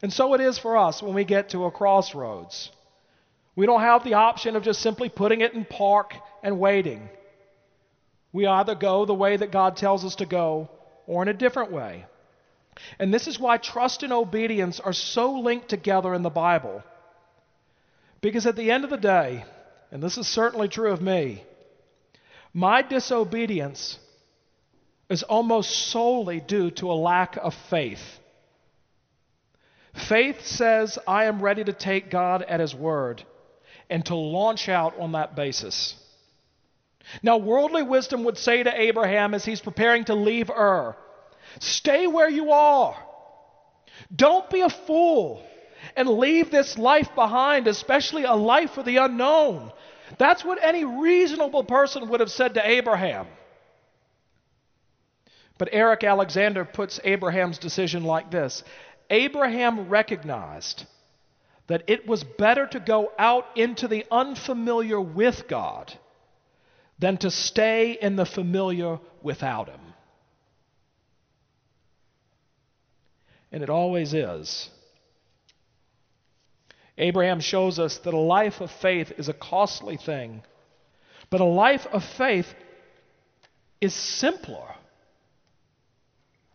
And 0.00 0.10
so 0.10 0.32
it 0.32 0.40
is 0.40 0.58
for 0.58 0.78
us 0.78 1.02
when 1.02 1.12
we 1.12 1.24
get 1.24 1.50
to 1.50 1.66
a 1.66 1.70
crossroads. 1.70 2.70
We 3.54 3.66
don't 3.66 3.82
have 3.82 4.04
the 4.04 4.14
option 4.14 4.56
of 4.56 4.62
just 4.62 4.80
simply 4.80 5.10
putting 5.10 5.42
it 5.42 5.52
in 5.52 5.66
park 5.66 6.14
and 6.42 6.58
waiting. 6.58 7.10
We 8.32 8.46
either 8.46 8.74
go 8.74 9.04
the 9.04 9.12
way 9.12 9.36
that 9.36 9.52
God 9.52 9.76
tells 9.76 10.02
us 10.06 10.14
to 10.14 10.24
go 10.24 10.70
or 11.06 11.20
in 11.20 11.28
a 11.28 11.34
different 11.34 11.72
way. 11.72 12.06
And 12.98 13.12
this 13.12 13.26
is 13.26 13.38
why 13.38 13.58
trust 13.58 14.02
and 14.02 14.14
obedience 14.14 14.80
are 14.80 14.94
so 14.94 15.38
linked 15.38 15.68
together 15.68 16.14
in 16.14 16.22
the 16.22 16.30
Bible. 16.30 16.82
Because 18.22 18.46
at 18.46 18.56
the 18.56 18.70
end 18.70 18.84
of 18.84 18.88
the 18.88 18.96
day, 18.96 19.44
and 19.90 20.02
this 20.02 20.16
is 20.16 20.26
certainly 20.26 20.68
true 20.68 20.90
of 20.90 21.02
me, 21.02 21.44
my 22.54 22.80
disobedience 22.80 23.98
is 25.10 25.24
almost 25.24 25.88
solely 25.90 26.40
due 26.40 26.70
to 26.70 26.90
a 26.90 26.94
lack 26.94 27.36
of 27.36 27.52
faith. 27.68 28.18
Faith 30.08 30.46
says, 30.46 30.98
I 31.06 31.24
am 31.24 31.42
ready 31.42 31.64
to 31.64 31.72
take 31.72 32.10
God 32.10 32.42
at 32.42 32.60
His 32.60 32.74
word 32.74 33.24
and 33.90 34.06
to 34.06 34.14
launch 34.14 34.68
out 34.68 34.98
on 34.98 35.12
that 35.12 35.34
basis. 35.34 35.96
Now, 37.22 37.38
worldly 37.38 37.82
wisdom 37.82 38.24
would 38.24 38.38
say 38.38 38.62
to 38.62 38.80
Abraham 38.80 39.34
as 39.34 39.44
he's 39.44 39.60
preparing 39.60 40.04
to 40.04 40.14
leave 40.14 40.48
Ur, 40.48 40.96
Stay 41.58 42.06
where 42.06 42.28
you 42.28 42.52
are. 42.52 42.96
Don't 44.14 44.48
be 44.48 44.60
a 44.60 44.70
fool 44.70 45.42
and 45.96 46.08
leave 46.08 46.50
this 46.50 46.78
life 46.78 47.12
behind, 47.16 47.66
especially 47.66 48.22
a 48.22 48.34
life 48.34 48.70
for 48.70 48.84
the 48.84 48.98
unknown. 48.98 49.72
That's 50.18 50.44
what 50.44 50.62
any 50.62 50.84
reasonable 50.84 51.64
person 51.64 52.08
would 52.08 52.20
have 52.20 52.30
said 52.30 52.54
to 52.54 52.68
Abraham. 52.68 53.26
But 55.60 55.68
Eric 55.72 56.04
Alexander 56.04 56.64
puts 56.64 56.98
Abraham's 57.04 57.58
decision 57.58 58.02
like 58.02 58.30
this 58.30 58.64
Abraham 59.10 59.90
recognized 59.90 60.86
that 61.66 61.84
it 61.86 62.06
was 62.06 62.24
better 62.24 62.66
to 62.66 62.80
go 62.80 63.12
out 63.18 63.44
into 63.56 63.86
the 63.86 64.06
unfamiliar 64.10 64.98
with 64.98 65.46
God 65.48 65.92
than 66.98 67.18
to 67.18 67.30
stay 67.30 67.92
in 67.92 68.16
the 68.16 68.24
familiar 68.24 69.00
without 69.22 69.68
Him. 69.68 69.80
and 73.52 73.62
it 73.62 73.68
always 73.68 74.14
is. 74.14 74.70
Abraham 76.96 77.40
shows 77.40 77.78
us 77.78 77.98
that 77.98 78.14
a 78.14 78.18
life 78.18 78.60
of 78.60 78.70
faith 78.70 79.12
is 79.18 79.28
a 79.28 79.34
costly 79.34 79.98
thing, 79.98 80.42
but 81.28 81.42
a 81.42 81.44
life 81.44 81.86
of 81.92 82.02
faith 82.04 82.54
is 83.80 83.92
simpler. 83.92 84.74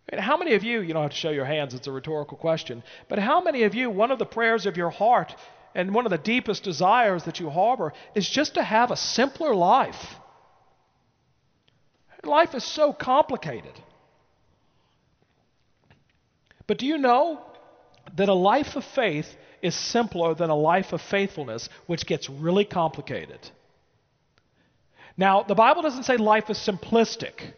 And 0.10 0.22
how 0.22 0.38
many 0.38 0.54
of 0.54 0.64
you, 0.64 0.82
you 0.82 0.94
don't 0.94 1.04
have 1.04 1.12
to 1.12 1.18
show 1.18 1.32
your 1.32 1.46
hands, 1.46 1.74
it's 1.74 1.88
a 1.88 1.92
rhetorical 1.92 2.38
question, 2.38 2.84
but 3.10 3.20
how 3.20 3.42
many 3.42 3.64
of 3.64 3.74
you, 3.74 3.90
one 3.90 4.12
of 4.12 4.20
the 4.20 4.26
prayers 4.26 4.66
of 4.66 4.78
your 4.78 4.92
heart 4.92 5.36
and 5.74 5.94
one 5.94 6.06
of 6.06 6.12
the 6.12 6.18
deepest 6.18 6.64
desires 6.64 7.24
that 7.24 7.40
you 7.40 7.50
harbor 7.50 7.94
is 8.14 8.30
just 8.30 8.54
to 8.54 8.64
have 8.64 8.92
a 8.92 8.98
simpler 8.98 9.56
life? 9.56 10.16
Life 12.24 12.56
is 12.56 12.64
so 12.64 12.92
complicated. 12.94 13.74
But 16.68 16.80
do 16.80 16.86
you 16.86 16.98
know 16.98 17.42
that 18.16 18.30
a 18.30 18.34
life 18.34 18.76
of 18.76 18.84
faith 18.84 19.28
is 19.62 19.76
simpler 19.76 20.34
than 20.34 20.50
a 20.50 20.56
life 20.56 20.94
of 20.94 21.02
faithfulness, 21.02 21.70
which 21.86 22.06
gets 22.06 22.30
really 22.30 22.66
complicated? 22.66 23.40
Now, 25.18 25.44
the 25.44 25.56
Bible 25.56 25.82
doesn't 25.82 26.04
say 26.04 26.18
life 26.18 26.50
is 26.50 26.58
simplistic. 26.58 27.54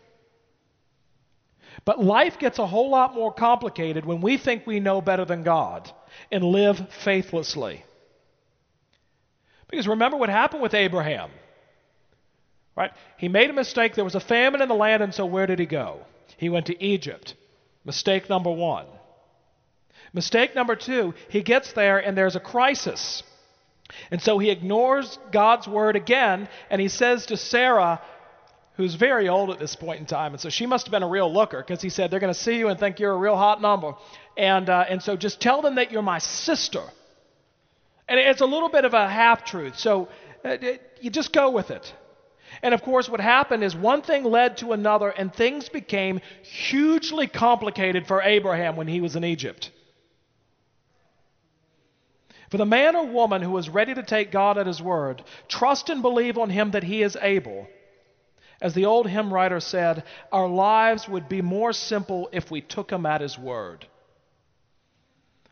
But 1.86 2.04
life 2.04 2.40
gets 2.40 2.60
a 2.60 2.68
whole 2.68 2.90
lot 2.90 3.16
more 3.16 3.34
complicated 3.34 4.06
when 4.06 4.22
we 4.22 4.38
think 4.38 4.66
we 4.66 4.80
know 4.80 5.02
better 5.02 5.26
than 5.26 5.44
God 5.44 5.92
and 6.32 6.44
live 6.44 6.82
faithlessly. 7.04 7.84
Because 9.70 9.88
remember 9.88 10.18
what 10.18 10.30
happened 10.30 10.62
with 10.62 10.74
Abraham. 10.74 11.30
Right? 12.76 12.92
He 13.18 13.28
made 13.28 13.50
a 13.50 13.54
mistake. 13.54 13.96
There 13.96 14.04
was 14.04 14.16
a 14.16 14.20
famine 14.20 14.62
in 14.62 14.70
the 14.70 14.76
land, 14.76 15.02
and 15.04 15.14
so 15.14 15.26
where 15.26 15.48
did 15.48 15.60
he 15.60 15.66
go? 15.66 16.02
He 16.38 16.50
went 16.50 16.68
to 16.68 16.84
Egypt. 16.84 17.36
Mistake 17.84 18.30
number 18.30 18.52
one. 18.52 18.86
Mistake 20.14 20.56
number 20.56 20.76
two, 20.76 21.14
he 21.30 21.42
gets 21.42 21.74
there 21.74 22.00
and 22.00 22.18
there's 22.18 22.36
a 22.36 22.40
crisis. 22.40 23.24
And 24.12 24.22
so 24.22 24.38
he 24.38 24.50
ignores 24.50 25.18
God's 25.32 25.68
word 25.68 25.96
again, 25.96 26.50
and 26.70 26.82
he 26.82 26.90
says 26.90 27.28
to 27.28 27.38
Sarah, 27.38 28.02
who's 28.78 28.96
very 28.96 29.28
old 29.28 29.50
at 29.50 29.60
this 29.60 29.76
point 29.76 30.00
in 30.00 30.06
time, 30.06 30.34
and 30.34 30.40
so 30.40 30.50
she 30.50 30.66
must 30.66 30.86
have 30.86 30.92
been 30.92 31.04
a 31.04 31.08
real 31.08 31.32
looker 31.32 31.58
because 31.58 31.82
he 31.82 31.90
said, 31.90 32.10
They're 32.10 32.20
going 32.20 32.34
to 32.34 32.40
see 32.40 32.58
you 32.58 32.70
and 32.70 32.80
think 32.80 33.00
you're 33.00 33.12
a 33.12 33.18
real 33.18 33.36
hot 33.36 33.62
number. 33.62 33.94
And, 34.38 34.70
uh, 34.70 34.86
and 34.88 35.02
so 35.02 35.18
just 35.18 35.42
tell 35.42 35.62
them 35.62 35.76
that 35.76 35.92
you're 35.92 36.04
my 36.04 36.20
sister. 36.20 36.84
And 38.08 38.20
it's 38.20 38.42
a 38.42 38.46
little 38.46 38.70
bit 38.70 38.86
of 38.86 38.94
a 38.94 39.10
half 39.10 39.44
truth, 39.44 39.78
so 39.78 40.08
uh, 40.46 40.58
you 41.02 41.10
just 41.10 41.34
go 41.34 41.50
with 41.50 41.72
it. 41.72 41.94
And 42.62 42.74
of 42.74 42.82
course, 42.82 43.10
what 43.10 43.20
happened 43.20 43.64
is 43.64 43.76
one 43.76 44.02
thing 44.02 44.24
led 44.24 44.58
to 44.58 44.72
another, 44.72 45.10
and 45.10 45.34
things 45.34 45.70
became 45.70 46.22
hugely 46.44 47.28
complicated 47.28 48.08
for 48.08 48.22
Abraham 48.22 48.76
when 48.76 48.88
he 48.88 49.02
was 49.02 49.16
in 49.16 49.24
Egypt. 49.24 49.72
For 52.50 52.58
the 52.58 52.66
man 52.66 52.96
or 52.96 53.06
woman 53.06 53.42
who 53.42 53.58
is 53.58 53.68
ready 53.68 53.94
to 53.94 54.04
take 54.04 54.32
God 54.32 54.58
at 54.58 54.68
his 54.68 54.82
word, 54.82 55.24
trust 55.50 55.90
and 55.90 56.02
believe 56.02 56.38
on 56.38 56.50
him 56.50 56.72
that 56.72 56.84
he 56.84 57.04
is 57.04 57.18
able. 57.22 57.68
As 58.62 58.74
the 58.74 58.86
old 58.86 59.08
hymn 59.08 59.34
writer 59.34 59.60
said, 59.60 60.04
our 60.32 60.48
lives 60.48 61.08
would 61.08 61.30
be 61.30 61.42
more 61.42 61.74
simple 61.74 62.30
if 62.32 62.50
we 62.50 62.62
took 62.62 62.92
him 62.92 63.06
at 63.06 63.22
his 63.22 63.38
word. 63.38 63.86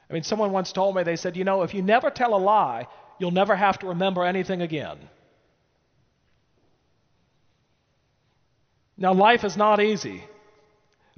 I 0.09 0.13
mean, 0.13 0.23
someone 0.23 0.51
once 0.51 0.71
told 0.71 0.95
me, 0.95 1.03
they 1.03 1.15
said, 1.15 1.37
you 1.37 1.43
know, 1.43 1.61
if 1.61 1.73
you 1.73 1.81
never 1.81 2.09
tell 2.09 2.35
a 2.35 2.37
lie, 2.37 2.87
you'll 3.19 3.31
never 3.31 3.55
have 3.55 3.79
to 3.79 3.87
remember 3.87 4.23
anything 4.23 4.61
again. 4.61 4.97
Now, 8.97 9.13
life 9.13 9.43
is 9.43 9.57
not 9.57 9.81
easy, 9.81 10.23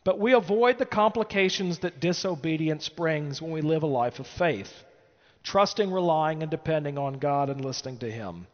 but 0.04 0.19
we 0.19 0.34
avoid 0.34 0.78
the 0.78 0.86
complications 0.86 1.80
that 1.80 2.00
disobedience 2.00 2.89
brings 2.89 3.41
when 3.41 3.52
we 3.52 3.62
live 3.62 3.84
a 3.84 3.88
life 3.88 4.19
of 4.19 4.28
faith, 4.28 4.71
trusting, 5.43 5.91
relying, 5.91 6.41
and 6.41 6.50
depending 6.50 6.97
on 6.97 7.19
God 7.19 7.50
and 7.50 7.63
listening 7.63 8.00
to 8.00 8.12
Him. 8.12 8.47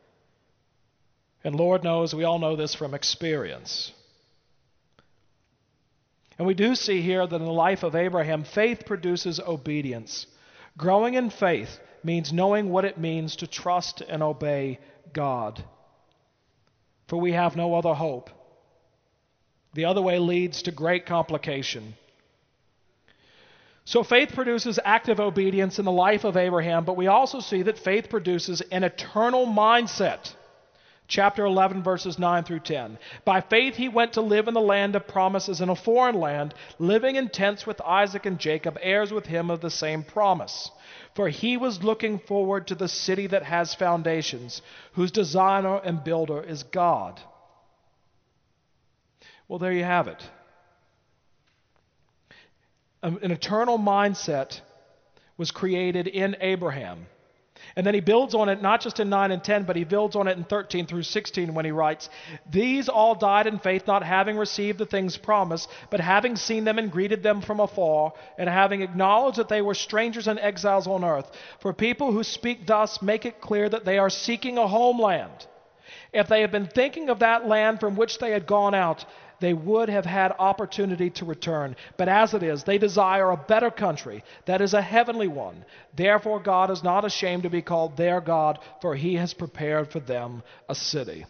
And 1.43 1.56
Lord 1.56 1.84
knows, 1.84 2.15
we 2.15 2.23
all 2.23 2.39
know 2.39 2.56
this 2.56 2.73
from 2.73 2.93
experience. 2.93 3.91
And 6.38 6.47
we 6.47 6.53
do 6.53 6.75
see 6.75 7.01
here 7.01 7.25
that 7.25 7.36
in 7.36 7.45
the 7.45 7.51
life 7.51 7.84
of 7.84 7.95
Abraham, 7.95 8.43
faith 8.43 8.86
produces 8.86 9.39
obedience. 9.39 10.25
Growing 10.77 11.13
in 11.13 11.29
faith 11.29 11.79
means 12.03 12.34
knowing 12.34 12.69
what 12.69 12.86
it 12.86 12.97
means 12.97 13.36
to 13.38 13.47
trust 13.47 14.01
and 14.01 14.23
obey 14.23 14.79
God. 15.13 15.63
For 17.08 17.19
we 17.19 17.34
have 17.34 17.56
no 17.56 17.75
other 17.75 17.93
hope. 17.93 18.29
The 19.73 19.86
other 19.86 20.01
way 20.01 20.19
leads 20.19 20.63
to 20.63 20.71
great 20.71 21.06
complication. 21.06 21.95
So 23.86 24.03
faith 24.03 24.34
produces 24.34 24.79
active 24.84 25.19
obedience 25.19 25.77
in 25.77 25.86
the 25.86 25.91
life 25.91 26.23
of 26.23 26.38
Abraham, 26.38 26.86
but 26.86 26.95
we 26.95 27.08
also 27.08 27.41
see 27.41 27.63
that 27.63 27.77
faith 27.77 28.10
produces 28.10 28.62
an 28.62 28.84
eternal 28.84 29.45
mindset. 29.45 30.34
Chapter 31.08 31.46
11, 31.46 31.84
verses 31.84 32.18
9 32.18 32.44
through 32.44 32.62
10. 32.62 32.98
By 33.26 33.42
faith 33.42 33.76
he 33.76 33.89
went 33.89 34.13
to 34.13 34.22
live 34.22 34.48
in 34.48 34.54
the 34.54 34.62
land 34.62 34.96
of 34.96 35.08
promises 35.08 35.60
in 35.60 35.70
a 35.70 35.76
foreign 35.76 36.20
land, 36.20 36.54
living 36.80 37.18
in 37.18 37.30
tents 37.30 37.68
with 37.68 37.82
Isaac 37.82 38.26
and 38.26 38.39
Jacob, 38.39 38.78
heirs 38.82 39.12
with 39.12 39.26
him 39.26 39.50
of 39.50 39.62
the 39.62 39.70
same 39.70 40.04
promise. 40.04 40.72
For 41.13 41.30
he 41.30 41.58
was 41.58 41.84
looking 41.84 42.20
forward 42.20 42.68
to 42.68 42.76
the 42.76 42.88
city 42.88 43.28
that 43.28 43.44
has 43.44 43.76
foundations, 43.76 44.62
whose 44.94 45.12
designer 45.12 45.78
and 45.84 46.04
builder 46.04 46.42
is 46.42 46.63
God. 46.63 47.20
Well, 49.48 49.60
there 49.60 49.74
you 49.74 49.84
have 49.84 50.08
it. 50.08 50.24
An 53.04 53.32
eternal 53.32 53.78
mindset 53.78 54.62
was 55.38 55.52
created 55.52 56.08
in 56.08 56.38
Abraham. 56.39 57.08
And 57.76 57.86
then 57.86 57.93
he 57.93 57.99
builds 57.99 58.36
on 58.36 58.49
it 58.49 58.62
not 58.62 58.82
just 58.82 58.99
in 58.99 59.10
9 59.10 59.32
and 59.32 59.43
10, 59.43 59.63
but 59.63 59.76
he 59.76 59.84
builds 59.84 60.15
on 60.15 60.28
it 60.28 60.38
in 60.38 60.43
13 60.43 60.86
through 60.86 61.04
16 61.04 61.54
when 61.54 61.65
he 61.65 61.71
writes, 61.71 62.10
These 62.49 62.89
all 62.89 63.15
died 63.15 63.47
in 63.47 63.60
faith, 63.60 63.88
not 63.88 64.04
having 64.04 64.38
received 64.38 64.78
the 64.78 64.86
things 64.86 65.17
promised, 65.17 65.69
but 65.89 65.99
having 65.99 66.36
seen 66.36 66.63
them 66.65 66.78
and 66.78 66.91
greeted 66.91 67.23
them 67.23 67.41
from 67.41 67.60
afar, 67.60 68.13
and 68.38 68.49
having 68.49 68.82
acknowledged 68.82 69.38
that 69.38 69.49
they 69.49 69.62
were 69.62 69.73
strangers 69.73 70.28
and 70.28 70.39
exiles 70.39 70.88
on 70.88 71.04
earth. 71.04 71.32
For 71.60 71.73
people 71.73 72.12
who 72.12 72.23
speak 72.23 72.65
thus 72.67 73.02
make 73.02 73.26
it 73.26 73.41
clear 73.41 73.69
that 73.69 73.86
they 73.86 73.97
are 73.97 74.10
seeking 74.10 74.58
a 74.58 74.67
homeland. 74.67 75.47
If 76.12 76.28
they 76.28 76.41
had 76.41 76.52
been 76.52 76.67
thinking 76.67 77.10
of 77.10 77.19
that 77.19 77.47
land 77.47 77.80
from 77.80 77.95
which 77.95 78.19
they 78.19 78.32
had 78.32 78.45
gone 78.45 78.76
out, 78.76 79.06
they 79.43 79.53
would 79.53 79.89
have 79.89 80.06
had 80.06 80.32
opportunity 80.39 81.10
to 81.10 81.25
return. 81.25 81.75
But 81.97 82.08
as 82.08 82.34
it 82.34 82.43
is, 82.43 82.63
they 82.63 82.77
desire 82.77 83.29
a 83.29 83.38
better 83.38 83.69
country, 83.69 84.23
that 84.45 84.62
is 84.62 84.73
a 84.73 84.82
heavenly 84.82 85.27
one. 85.27 85.65
Therefore, 85.93 86.39
God 86.39 86.71
is 86.71 86.82
not 86.82 87.03
ashamed 87.03 87.43
to 87.43 87.49
be 87.49 87.62
called 87.62 87.97
their 87.97 88.21
God, 88.21 88.60
for 88.82 88.95
he 88.95 89.15
has 89.15 89.34
prepared 89.34 89.91
for 89.91 89.99
them 89.99 90.43
a 90.69 90.75
city. 90.75 91.25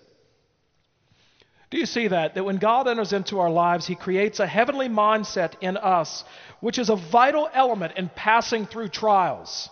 Do 1.71 1.80
you 1.80 1.88
see 1.88 2.10
that? 2.10 2.36
That 2.36 2.45
when 2.45 2.58
God 2.58 2.88
enters 2.88 3.13
into 3.13 3.39
our 3.39 3.49
lives, 3.49 3.88
He 3.88 3.95
creates 3.95 4.39
a 4.39 4.45
heavenly 4.45 4.89
mindset 4.89 5.54
in 5.60 5.76
us, 5.76 6.23
which 6.60 6.78
is 6.78 6.91
a 6.91 6.95
vital 6.95 7.49
element 7.52 7.93
in 7.97 8.12
passing 8.15 8.67
through 8.67 8.89
trials. 8.89 9.71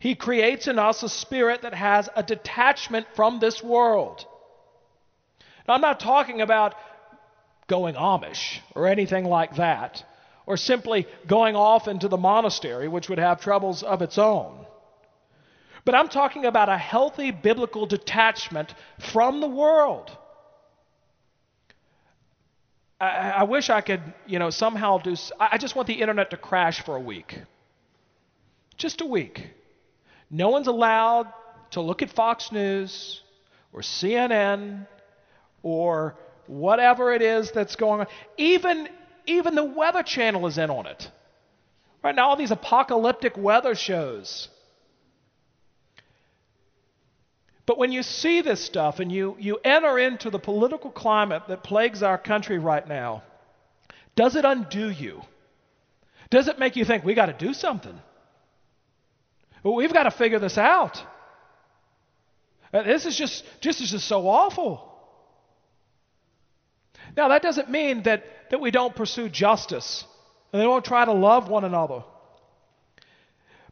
He 0.00 0.14
creates 0.14 0.68
in 0.68 0.78
us 0.78 1.02
a 1.02 1.10
spirit 1.10 1.60
that 1.62 1.74
has 1.74 2.08
a 2.16 2.22
detachment 2.22 3.08
from 3.14 3.40
this 3.40 3.62
world. 3.62 4.24
Now, 5.68 5.74
I'm 5.74 5.82
not 5.82 6.00
talking 6.00 6.40
about 6.40 6.76
going 7.72 7.94
Amish 7.94 8.58
or 8.74 8.86
anything 8.86 9.24
like 9.24 9.56
that, 9.56 10.04
or 10.44 10.58
simply 10.58 11.06
going 11.26 11.56
off 11.56 11.88
into 11.88 12.06
the 12.06 12.18
monastery, 12.18 12.86
which 12.86 13.08
would 13.08 13.18
have 13.18 13.40
troubles 13.40 13.82
of 13.82 14.02
its 14.02 14.18
own. 14.18 14.66
But 15.86 15.94
I'm 15.94 16.08
talking 16.08 16.44
about 16.44 16.68
a 16.68 16.76
healthy 16.76 17.30
biblical 17.30 17.86
detachment 17.86 18.74
from 18.98 19.40
the 19.40 19.48
world. 19.48 20.14
I, 23.00 23.30
I 23.40 23.42
wish 23.44 23.70
I 23.70 23.80
could, 23.80 24.02
you 24.26 24.38
know, 24.38 24.50
somehow 24.50 24.98
do. 24.98 25.16
I 25.40 25.56
just 25.56 25.74
want 25.74 25.88
the 25.88 25.98
internet 26.02 26.28
to 26.32 26.36
crash 26.36 26.84
for 26.84 26.94
a 26.94 27.00
week. 27.00 27.40
Just 28.76 29.00
a 29.00 29.06
week. 29.06 29.48
No 30.30 30.50
one's 30.50 30.66
allowed 30.66 31.32
to 31.70 31.80
look 31.80 32.02
at 32.02 32.10
Fox 32.10 32.52
News 32.52 33.22
or 33.72 33.80
CNN 33.80 34.86
or 35.62 36.16
whatever 36.46 37.12
it 37.12 37.22
is 37.22 37.50
that's 37.52 37.76
going 37.76 38.00
on. 38.00 38.06
Even, 38.36 38.88
even 39.26 39.54
the 39.54 39.64
Weather 39.64 40.02
Channel 40.02 40.46
is 40.46 40.58
in 40.58 40.70
on 40.70 40.86
it. 40.86 41.10
Right 42.02 42.14
now, 42.14 42.30
all 42.30 42.36
these 42.36 42.50
apocalyptic 42.50 43.36
weather 43.36 43.74
shows. 43.74 44.48
But 47.64 47.78
when 47.78 47.92
you 47.92 48.02
see 48.02 48.40
this 48.42 48.64
stuff 48.64 48.98
and 48.98 49.10
you, 49.12 49.36
you 49.38 49.58
enter 49.64 49.98
into 49.98 50.30
the 50.30 50.38
political 50.38 50.90
climate 50.90 51.44
that 51.48 51.62
plagues 51.62 52.02
our 52.02 52.18
country 52.18 52.58
right 52.58 52.86
now, 52.86 53.22
does 54.16 54.34
it 54.34 54.44
undo 54.44 54.90
you? 54.90 55.22
Does 56.28 56.48
it 56.48 56.58
make 56.58 56.76
you 56.76 56.84
think, 56.84 57.04
we 57.04 57.14
got 57.14 57.26
to 57.26 57.32
do 57.32 57.54
something? 57.54 57.98
Well, 59.62 59.74
we've 59.74 59.92
got 59.92 60.04
to 60.04 60.10
figure 60.10 60.40
this 60.40 60.58
out. 60.58 61.00
Uh, 62.72 62.82
this 62.82 63.06
is 63.06 63.16
just, 63.16 63.44
this 63.62 63.80
is 63.80 63.90
just 63.90 64.08
so 64.08 64.26
awful. 64.26 64.91
Now, 67.16 67.28
that 67.28 67.42
doesn't 67.42 67.70
mean 67.70 68.04
that, 68.04 68.24
that 68.50 68.60
we 68.60 68.70
don't 68.70 68.94
pursue 68.94 69.28
justice 69.28 70.04
and 70.52 70.60
we 70.60 70.66
don't 70.66 70.84
try 70.84 71.04
to 71.04 71.12
love 71.12 71.48
one 71.48 71.64
another. 71.64 72.04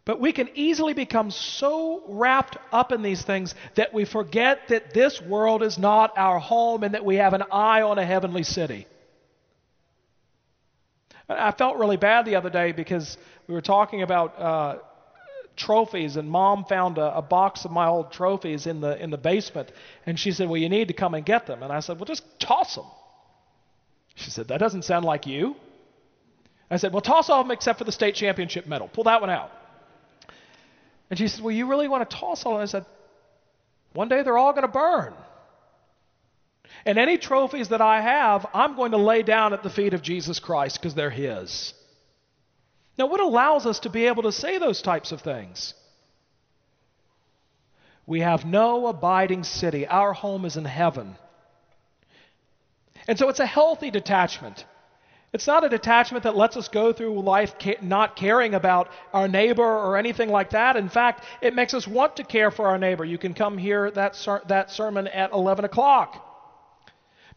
But 0.05 0.20
we 0.20 0.33
can 0.33 0.48
easily 0.55 0.94
become 0.94 1.31
so 1.31 2.03
wrapped 2.09 2.57
up 2.72 2.90
in 2.90 3.03
these 3.03 3.22
things 3.22 3.55
that 3.76 3.92
we 3.92 4.05
forget 4.05 4.68
that 4.68 4.94
this 4.94 5.20
world 5.20 5.62
is 5.62 5.79
not 5.79 6.16
our 6.16 6.38
home 6.38 6.83
and 6.83 6.94
that 6.94 7.05
we 7.05 7.16
have 7.16 7.35
an 7.35 7.44
eye 7.53 7.83
on 7.83 7.98
a 7.98 8.05
heavenly 8.05 8.42
city. 8.42 8.87
I 11.29 11.53
felt 11.53 11.76
really 11.76 11.96
bad 11.96 12.24
the 12.24 12.37
other 12.37 12.50
day 12.50 12.72
because 12.72 13.16
we 13.46 13.55
were 13.55 13.61
talking 13.61 14.03
about 14.03 14.40
uh, 14.40 14.79
trophies, 15.55 16.16
and 16.16 16.29
Mom 16.29 16.64
found 16.64 16.98
a, 16.98 17.18
a, 17.18 17.22
box 17.22 17.64
of 17.64 17.70
my 17.70 17.87
old 17.87 18.11
trophies 18.11 18.66
in 18.66 18.81
the 18.81 19.00
in 19.00 19.11
the 19.11 19.18
basement, 19.18 19.70
and 20.07 20.18
she 20.18 20.33
said, 20.33 20.48
"Well, 20.48 20.61
you 20.61 20.68
need 20.68 20.88
to 20.88 20.94
come 20.94 21.14
and 21.14 21.24
get 21.24 21.46
them." 21.46 21.62
And 21.62 21.72
I 21.72 21.81
said, 21.81 21.98
"Well, 21.98 22.07
just 22.07 22.24
toss 22.40 22.74
them." 22.74 22.87
She 24.20 24.30
said, 24.30 24.48
That 24.48 24.59
doesn't 24.59 24.85
sound 24.85 25.04
like 25.04 25.26
you. 25.26 25.56
I 26.70 26.76
said, 26.76 26.92
Well, 26.92 27.00
toss 27.00 27.30
all 27.30 27.40
of 27.40 27.46
them 27.46 27.52
except 27.52 27.78
for 27.78 27.85
the 27.85 27.92
state 27.92 28.14
championship 28.14 28.66
medal. 28.66 28.88
Pull 28.88 29.04
that 29.04 29.20
one 29.20 29.30
out. 29.30 29.50
And 31.09 31.18
she 31.18 31.28
said, 31.28 31.42
Well, 31.42 31.54
you 31.54 31.66
really 31.66 31.88
want 31.88 32.09
to 32.09 32.16
toss 32.16 32.44
all 32.44 32.54
them? 32.54 32.62
I 32.62 32.66
said, 32.66 32.87
One 33.92 34.09
day 34.09 34.22
they're 34.22 34.38
all 34.38 34.52
going 34.52 34.66
to 34.66 34.68
burn. 34.68 35.14
And 36.85 36.98
any 36.98 37.18
trophies 37.18 37.70
that 37.70 37.80
I 37.80 38.00
have, 38.00 38.46
I'm 38.54 38.76
going 38.76 38.92
to 38.92 38.96
lay 38.96 39.22
down 39.22 39.52
at 39.52 39.62
the 39.62 39.70
feet 39.70 39.92
of 39.92 40.02
Jesus 40.02 40.38
Christ 40.38 40.78
because 40.80 40.94
they're 40.94 41.11
His. 41.11 41.74
Now, 42.96 43.06
what 43.06 43.20
allows 43.20 43.66
us 43.66 43.80
to 43.80 43.90
be 43.90 44.06
able 44.06 44.24
to 44.24 44.33
say 44.33 44.59
those 44.59 44.83
types 44.83 45.11
of 45.11 45.22
things? 45.22 45.74
We 48.06 48.20
have 48.20 48.44
no 48.44 48.87
abiding 48.87 49.44
city. 49.44 49.87
Our 49.87 50.12
home 50.12 50.44
is 50.44 50.56
in 50.56 50.64
heaven. 50.64 51.16
And 53.11 53.18
so 53.18 53.29
it's 53.29 53.40
a 53.40 53.44
healthy 53.46 53.90
detachment. 53.90 54.64
It's 55.33 55.49
not 55.49 55.64
a 55.64 55.68
detachment 55.68 56.23
that 56.23 56.37
lets 56.37 56.57
us 56.57 56.68
go 56.68 56.92
through 56.92 57.20
life 57.23 57.57
not 57.83 58.14
caring 58.14 58.55
about 58.55 58.88
our 59.12 59.27
neighbor 59.27 59.64
or 59.64 59.96
anything 59.96 60.29
like 60.29 60.51
that. 60.51 60.77
In 60.77 60.88
fact, 60.88 61.25
it 61.42 61.53
makes 61.53 61.75
us 61.75 61.88
want 61.88 62.18
to 62.18 62.23
care 62.23 62.53
for 62.53 62.68
our 62.68 62.79
neighbor. 62.79 63.05
You 63.05 63.18
can 63.18 63.35
come 63.35 63.59
hear 63.59 63.90
that, 63.90 64.14
ser- 64.14 64.42
that 64.46 64.70
sermon 64.70 65.09
at 65.09 65.33
11 65.33 65.64
o'clock. 65.64 66.25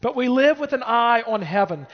But 0.00 0.14
we 0.14 0.28
live 0.28 0.60
with 0.60 0.74
an 0.74 0.84
eye 0.84 1.24
on 1.26 1.42
heaven. 1.42 1.88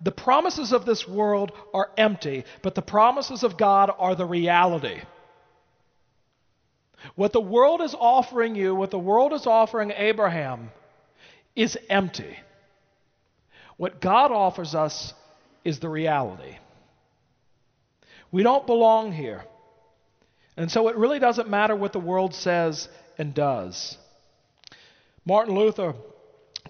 The 0.00 0.10
promises 0.10 0.72
of 0.72 0.84
this 0.84 1.06
world 1.06 1.52
are 1.72 1.88
empty, 1.96 2.44
but 2.62 2.74
the 2.74 2.82
promises 2.82 3.44
of 3.44 3.56
God 3.56 3.92
are 3.96 4.16
the 4.16 4.26
reality. 4.26 5.02
What 7.14 7.32
the 7.32 7.40
world 7.40 7.80
is 7.80 7.94
offering 7.94 8.56
you, 8.56 8.74
what 8.74 8.90
the 8.90 8.98
world 8.98 9.32
is 9.34 9.46
offering 9.46 9.92
Abraham, 9.92 10.72
is 11.54 11.78
empty. 11.88 12.36
What 13.80 13.98
God 13.98 14.30
offers 14.30 14.74
us 14.74 15.14
is 15.64 15.78
the 15.78 15.88
reality. 15.88 16.58
We 18.30 18.42
don't 18.42 18.66
belong 18.66 19.10
here. 19.10 19.42
And 20.54 20.70
so 20.70 20.88
it 20.88 20.96
really 20.96 21.18
doesn't 21.18 21.48
matter 21.48 21.74
what 21.74 21.94
the 21.94 21.98
world 21.98 22.34
says 22.34 22.90
and 23.16 23.32
does. 23.32 23.96
Martin 25.24 25.54
Luther, 25.54 25.94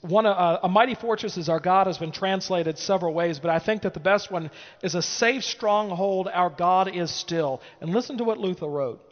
one, 0.03 0.25
uh, 0.25 0.61
a 0.63 0.69
mighty 0.69 0.95
fortress 0.95 1.37
is 1.37 1.49
our 1.49 1.59
God 1.59 1.89
has 1.89 1.99
been 1.99 2.13
translated 2.13 2.79
several 2.79 3.13
ways, 3.13 3.41
but 3.41 3.51
I 3.51 3.59
think 3.59 3.83
that 3.83 3.95
the 3.95 3.99
best 3.99 4.31
one 4.31 4.49
is 4.81 4.95
a 4.95 5.03
safe 5.03 5.43
stronghold, 5.43 6.29
our 6.33 6.49
God 6.49 6.95
is 6.95 7.11
still. 7.11 7.61
And 7.81 7.91
listen 7.91 8.19
to 8.19 8.25
what 8.25 8.39
Luther 8.39 8.69
wrote. 8.69 9.03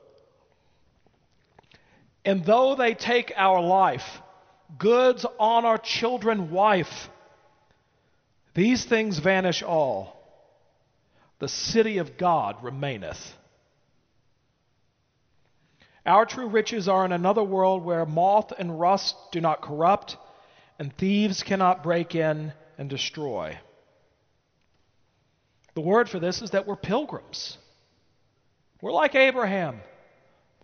And 2.25 2.45
though 2.45 2.77
they 2.77 2.95
take 2.95 3.33
our 3.35 3.61
life, 3.61 4.07
goods, 4.79 5.27
honor, 5.41 5.79
children, 5.79 6.53
wife, 6.53 7.09
these 8.59 8.85
things 8.85 9.21
vanish 9.21 9.63
all. 9.63 10.17
The 11.39 11.47
city 11.49 11.99
of 11.99 12.19
God 12.19 12.57
remaineth. 12.65 13.35
Our 16.05 16.27
true 16.27 16.49
riches 16.49 16.89
are 16.89 17.05
in 17.05 17.13
another 17.13 17.45
world 17.45 17.85
where 17.85 18.05
moth 18.05 18.53
and 18.59 18.81
rust 18.81 19.15
do 19.31 19.41
not 19.41 19.63
corrupt, 19.63 20.17
and 20.79 20.93
thieves 20.97 21.45
cannot 21.45 21.85
break 21.85 22.17
in 22.17 22.53
and 22.77 22.91
destroy. 22.91 23.57
The 25.75 25.81
word 25.81 26.09
for 26.09 26.19
this 26.19 26.43
is 26.43 26.51
that 26.51 26.67
we're 26.67 26.75
pilgrims. 26.75 27.57
We're 28.81 28.91
like 28.91 29.15
Abraham. 29.15 29.81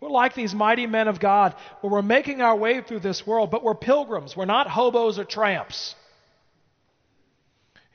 We're 0.01 0.09
like 0.11 0.35
these 0.35 0.53
mighty 0.53 0.89
men 0.89 1.07
of 1.07 1.21
God, 1.21 1.55
where 1.81 1.93
we're 1.93 2.03
making 2.03 2.41
our 2.41 2.57
way 2.57 2.81
through 2.81 3.01
this 3.01 3.25
world, 3.25 3.53
but 3.53 3.63
we're 3.63 3.77
pilgrims. 3.77 4.37
We're 4.37 4.47
not 4.47 4.67
hobos 4.67 5.21
or 5.21 5.25
tramps. 5.25 5.95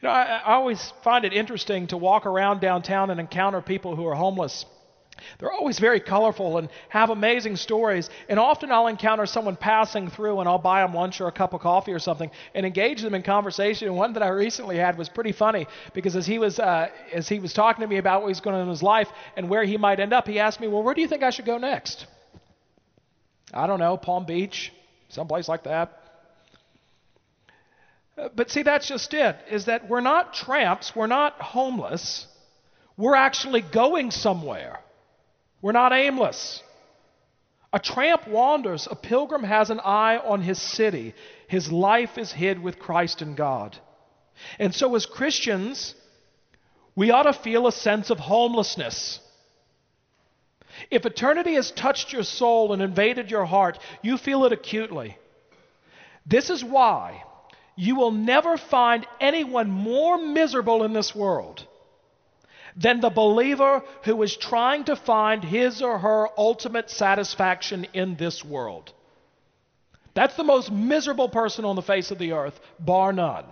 You 0.02 0.08
know, 0.08 0.14
I, 0.14 0.42
I 0.46 0.54
always 0.54 0.94
find 1.04 1.26
it 1.26 1.34
interesting 1.34 1.88
to 1.88 1.98
walk 1.98 2.26
around 2.26 2.62
downtown 2.62 3.10
and 3.10 3.20
encounter 3.20 3.62
people 3.62 3.96
who 3.96 4.08
are 4.08 4.16
homeless. 4.16 4.66
They're 5.38 5.52
always 5.52 5.80
very 5.80 6.00
colorful 6.00 6.58
and 6.58 6.70
have 6.88 7.10
amazing 7.10 7.58
stories. 7.58 8.10
And 8.30 8.40
often 8.40 8.72
I'll 8.72 8.88
encounter 8.88 9.26
someone 9.26 9.58
passing 9.58 10.10
through 10.10 10.40
and 10.40 10.48
I'll 10.48 10.58
buy 10.58 10.82
them 10.82 10.94
lunch 10.94 11.20
or 11.20 11.28
a 11.28 11.32
cup 11.32 11.54
of 11.54 11.60
coffee 11.60 11.92
or 11.92 12.00
something 12.00 12.32
and 12.54 12.66
engage 12.66 13.02
them 13.02 13.14
in 13.14 13.22
conversation. 13.22 13.90
And 13.90 13.98
one 13.98 14.14
that 14.14 14.24
I 14.24 14.30
recently 14.30 14.78
had 14.78 14.98
was 14.98 15.10
pretty 15.10 15.34
funny 15.34 15.68
because 15.94 16.16
as 16.16 16.26
he 16.26 16.40
was, 16.40 16.60
uh, 16.60 16.88
as 17.14 17.28
he 17.28 17.40
was 17.40 17.52
talking 17.52 17.82
to 17.82 17.88
me 17.88 17.98
about 17.98 18.22
what 18.22 18.30
he's 18.30 18.40
going 18.40 18.56
on 18.56 18.64
in 18.64 18.70
his 18.70 18.84
life 18.84 19.10
and 19.36 19.50
where 19.50 19.66
he 19.66 19.78
might 19.78 20.00
end 20.00 20.14
up, 20.14 20.28
he 20.28 20.40
asked 20.40 20.62
me, 20.62 20.68
Well, 20.68 20.84
where 20.84 20.94
do 20.94 21.02
you 21.02 21.08
think 21.08 21.24
I 21.24 21.32
should 21.32 21.46
go 21.46 21.58
next? 21.58 22.06
I 23.54 23.68
don't 23.68 23.80
know, 23.80 23.98
Palm 23.98 24.26
Beach, 24.26 24.72
someplace 25.10 25.50
like 25.50 25.64
that. 25.64 25.99
But 28.36 28.50
see, 28.50 28.64
that's 28.64 28.88
just 28.88 29.14
it, 29.14 29.38
is 29.50 29.66
that 29.66 29.90
we're 29.90 30.02
not 30.02 30.34
tramps, 30.34 30.96
we're 30.96 31.08
not 31.08 31.40
homeless, 31.42 32.28
we're 32.98 33.16
actually 33.16 33.62
going 33.62 34.12
somewhere. 34.12 34.80
We're 35.62 35.74
not 35.74 35.94
aimless. 35.94 36.62
A 37.72 37.80
tramp 37.80 38.28
wanders, 38.28 38.88
a 38.90 38.96
pilgrim 38.96 39.44
has 39.44 39.70
an 39.70 39.80
eye 39.80 40.18
on 40.18 40.42
his 40.42 40.62
city. 40.62 41.14
His 41.48 41.72
life 41.72 42.18
is 42.18 42.32
hid 42.32 42.62
with 42.62 42.80
Christ 42.80 43.22
and 43.22 43.38
God. 43.38 43.78
And 44.58 44.74
so, 44.74 44.96
as 44.96 45.06
Christians, 45.06 45.96
we 46.96 47.12
ought 47.12 47.24
to 47.24 47.34
feel 47.34 47.68
a 47.68 47.72
sense 47.72 48.10
of 48.10 48.20
homelessness. 48.20 49.20
If 50.90 51.06
eternity 51.06 51.56
has 51.56 51.72
touched 51.72 52.12
your 52.14 52.24
soul 52.24 52.74
and 52.74 52.82
invaded 52.82 53.30
your 53.30 53.46
heart, 53.46 53.78
you 54.02 54.18
feel 54.18 54.46
it 54.46 54.54
acutely. 54.54 55.18
This 56.26 56.50
is 56.50 56.64
why 56.64 57.24
you 57.80 57.96
will 57.96 58.12
never 58.12 58.58
find 58.58 59.08
anyone 59.22 59.70
more 59.70 60.18
miserable 60.18 60.84
in 60.84 60.92
this 60.92 61.16
world 61.16 61.66
than 62.76 63.00
the 63.00 63.10
believer 63.10 63.82
who 64.04 64.22
is 64.22 64.36
trying 64.36 64.84
to 64.84 64.98
find 64.98 65.46
his 65.46 65.82
or 65.82 65.98
her 65.98 66.28
ultimate 66.38 66.90
satisfaction 66.90 67.88
in 67.94 68.18
this 68.18 68.44
world. 68.44 68.92
That's 70.14 70.36
the 70.36 70.44
most 70.44 70.70
miserable 70.70 71.30
person 71.30 71.64
on 71.64 71.78
the 71.78 71.82
face 71.82 72.12
of 72.12 72.20
the 72.20 72.34
earth, 72.34 72.60
bar 72.80 73.14
none. 73.14 73.46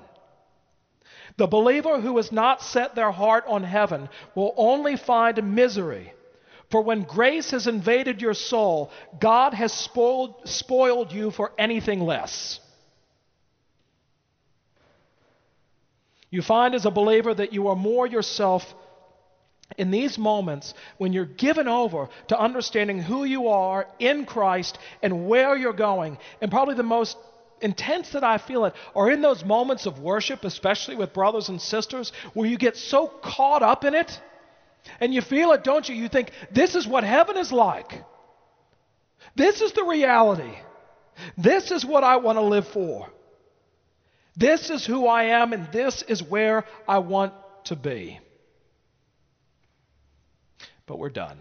The 1.38 1.48
believer 1.48 2.02
who 2.02 2.18
has 2.18 2.30
not 2.30 2.62
set 2.62 2.96
their 2.96 3.12
heart 3.12 3.46
on 3.48 3.64
heaven 3.64 4.10
will 4.36 4.54
only 4.58 4.98
find 4.98 5.56
misery. 5.56 6.12
For 6.70 6.82
when 6.82 7.04
grace 7.04 7.52
has 7.52 7.66
invaded 7.66 8.22
your 8.22 8.34
soul, 8.34 8.92
God 9.22 9.54
has 9.54 9.72
spoiled, 9.72 10.50
spoiled 10.50 11.14
you 11.14 11.32
for 11.32 11.54
anything 11.58 12.02
less. 12.02 12.60
You 16.30 16.42
find 16.42 16.76
as 16.76 16.86
a 16.86 16.92
believer 16.92 17.34
that 17.34 17.54
you 17.54 17.70
are 17.70 17.76
more 17.76 18.06
yourself 18.06 18.64
in 19.78 19.92
these 19.92 20.18
moments 20.18 20.74
when 20.98 21.14
you're 21.14 21.26
given 21.26 21.68
over 21.68 22.10
to 22.30 22.40
understanding 22.40 23.00
who 23.00 23.24
you 23.24 23.48
are 23.50 23.88
in 24.00 24.26
Christ 24.26 24.78
and 25.02 25.28
where 25.28 25.56
you're 25.56 25.74
going. 25.74 26.18
And 26.42 26.52
probably 26.52 26.76
the 26.76 26.84
most 26.84 27.18
intense 27.62 28.12
that 28.12 28.24
I 28.24 28.38
feel 28.38 28.66
it 28.66 28.74
are 28.96 29.10
in 29.10 29.22
those 29.22 29.44
moments 29.44 29.86
of 29.86 30.00
worship, 30.00 30.44
especially 30.44 30.96
with 30.96 31.14
brothers 31.14 31.50
and 31.50 31.62
sisters, 31.62 32.12
where 32.34 32.48
you 32.48 32.58
get 32.58 32.78
so 32.78 33.08
caught 33.08 33.64
up 33.64 33.84
in 33.84 33.94
it 33.94 34.20
and 35.00 35.14
you 35.14 35.22
feel 35.22 35.52
it, 35.52 35.64
don't 35.64 35.88
you? 35.88 35.96
You 35.96 36.08
think, 36.08 36.32
this 36.52 36.76
is 36.76 36.88
what 36.88 37.04
heaven 37.04 37.38
is 37.38 37.52
like. 37.52 38.04
This 39.36 39.62
is 39.62 39.72
the 39.74 39.84
reality. 39.84 40.54
This 41.38 41.72
is 41.72 41.86
what 41.86 42.04
I 42.04 42.18
want 42.18 42.38
to 42.38 42.44
live 42.44 42.68
for. 42.68 43.10
This 44.38 44.70
is 44.70 44.86
who 44.86 45.08
I 45.08 45.24
am, 45.42 45.52
and 45.52 45.72
this 45.72 46.04
is 46.04 46.22
where 46.22 46.64
I 46.88 47.00
want 47.00 47.34
to 47.66 47.76
be. 47.76 48.20
But 50.86 51.00
we're 51.00 51.10
done 51.10 51.40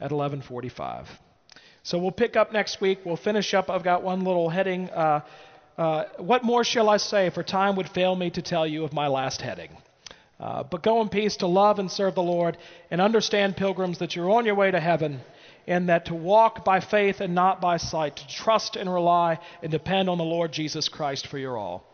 at 0.00 0.12
11:45. 0.12 1.08
So 1.82 1.98
we'll 1.98 2.12
pick 2.12 2.36
up 2.36 2.52
next 2.52 2.80
week. 2.80 3.00
We'll 3.04 3.16
finish 3.16 3.52
up. 3.52 3.68
I've 3.68 3.82
got 3.82 4.04
one 4.04 4.24
little 4.24 4.48
heading. 4.48 4.88
Uh, 4.90 5.20
uh, 5.76 6.04
what 6.18 6.44
more 6.44 6.62
shall 6.62 6.88
I 6.88 6.98
say? 6.98 7.30
For 7.30 7.42
time 7.42 7.74
would 7.76 7.88
fail 7.88 8.14
me 8.14 8.30
to 8.30 8.42
tell 8.42 8.66
you 8.66 8.84
of 8.84 8.92
my 8.92 9.08
last 9.08 9.42
heading. 9.42 9.70
Uh, 10.38 10.62
but 10.62 10.82
go 10.82 11.02
in 11.02 11.08
peace 11.08 11.36
to 11.38 11.48
love 11.48 11.80
and 11.80 11.90
serve 11.90 12.14
the 12.14 12.22
Lord, 12.22 12.56
and 12.90 13.00
understand, 13.00 13.56
pilgrims, 13.56 13.98
that 13.98 14.14
you're 14.14 14.30
on 14.30 14.46
your 14.46 14.54
way 14.54 14.70
to 14.70 14.80
heaven, 14.80 15.20
and 15.66 15.88
that 15.88 16.06
to 16.06 16.14
walk 16.14 16.64
by 16.64 16.80
faith 16.80 17.20
and 17.20 17.34
not 17.34 17.60
by 17.60 17.76
sight, 17.76 18.16
to 18.16 18.28
trust 18.28 18.76
and 18.76 18.92
rely 18.92 19.38
and 19.62 19.70
depend 19.72 20.08
on 20.08 20.18
the 20.18 20.24
Lord 20.24 20.52
Jesus 20.52 20.88
Christ 20.88 21.26
for 21.26 21.38
your 21.38 21.56
all. 21.56 21.93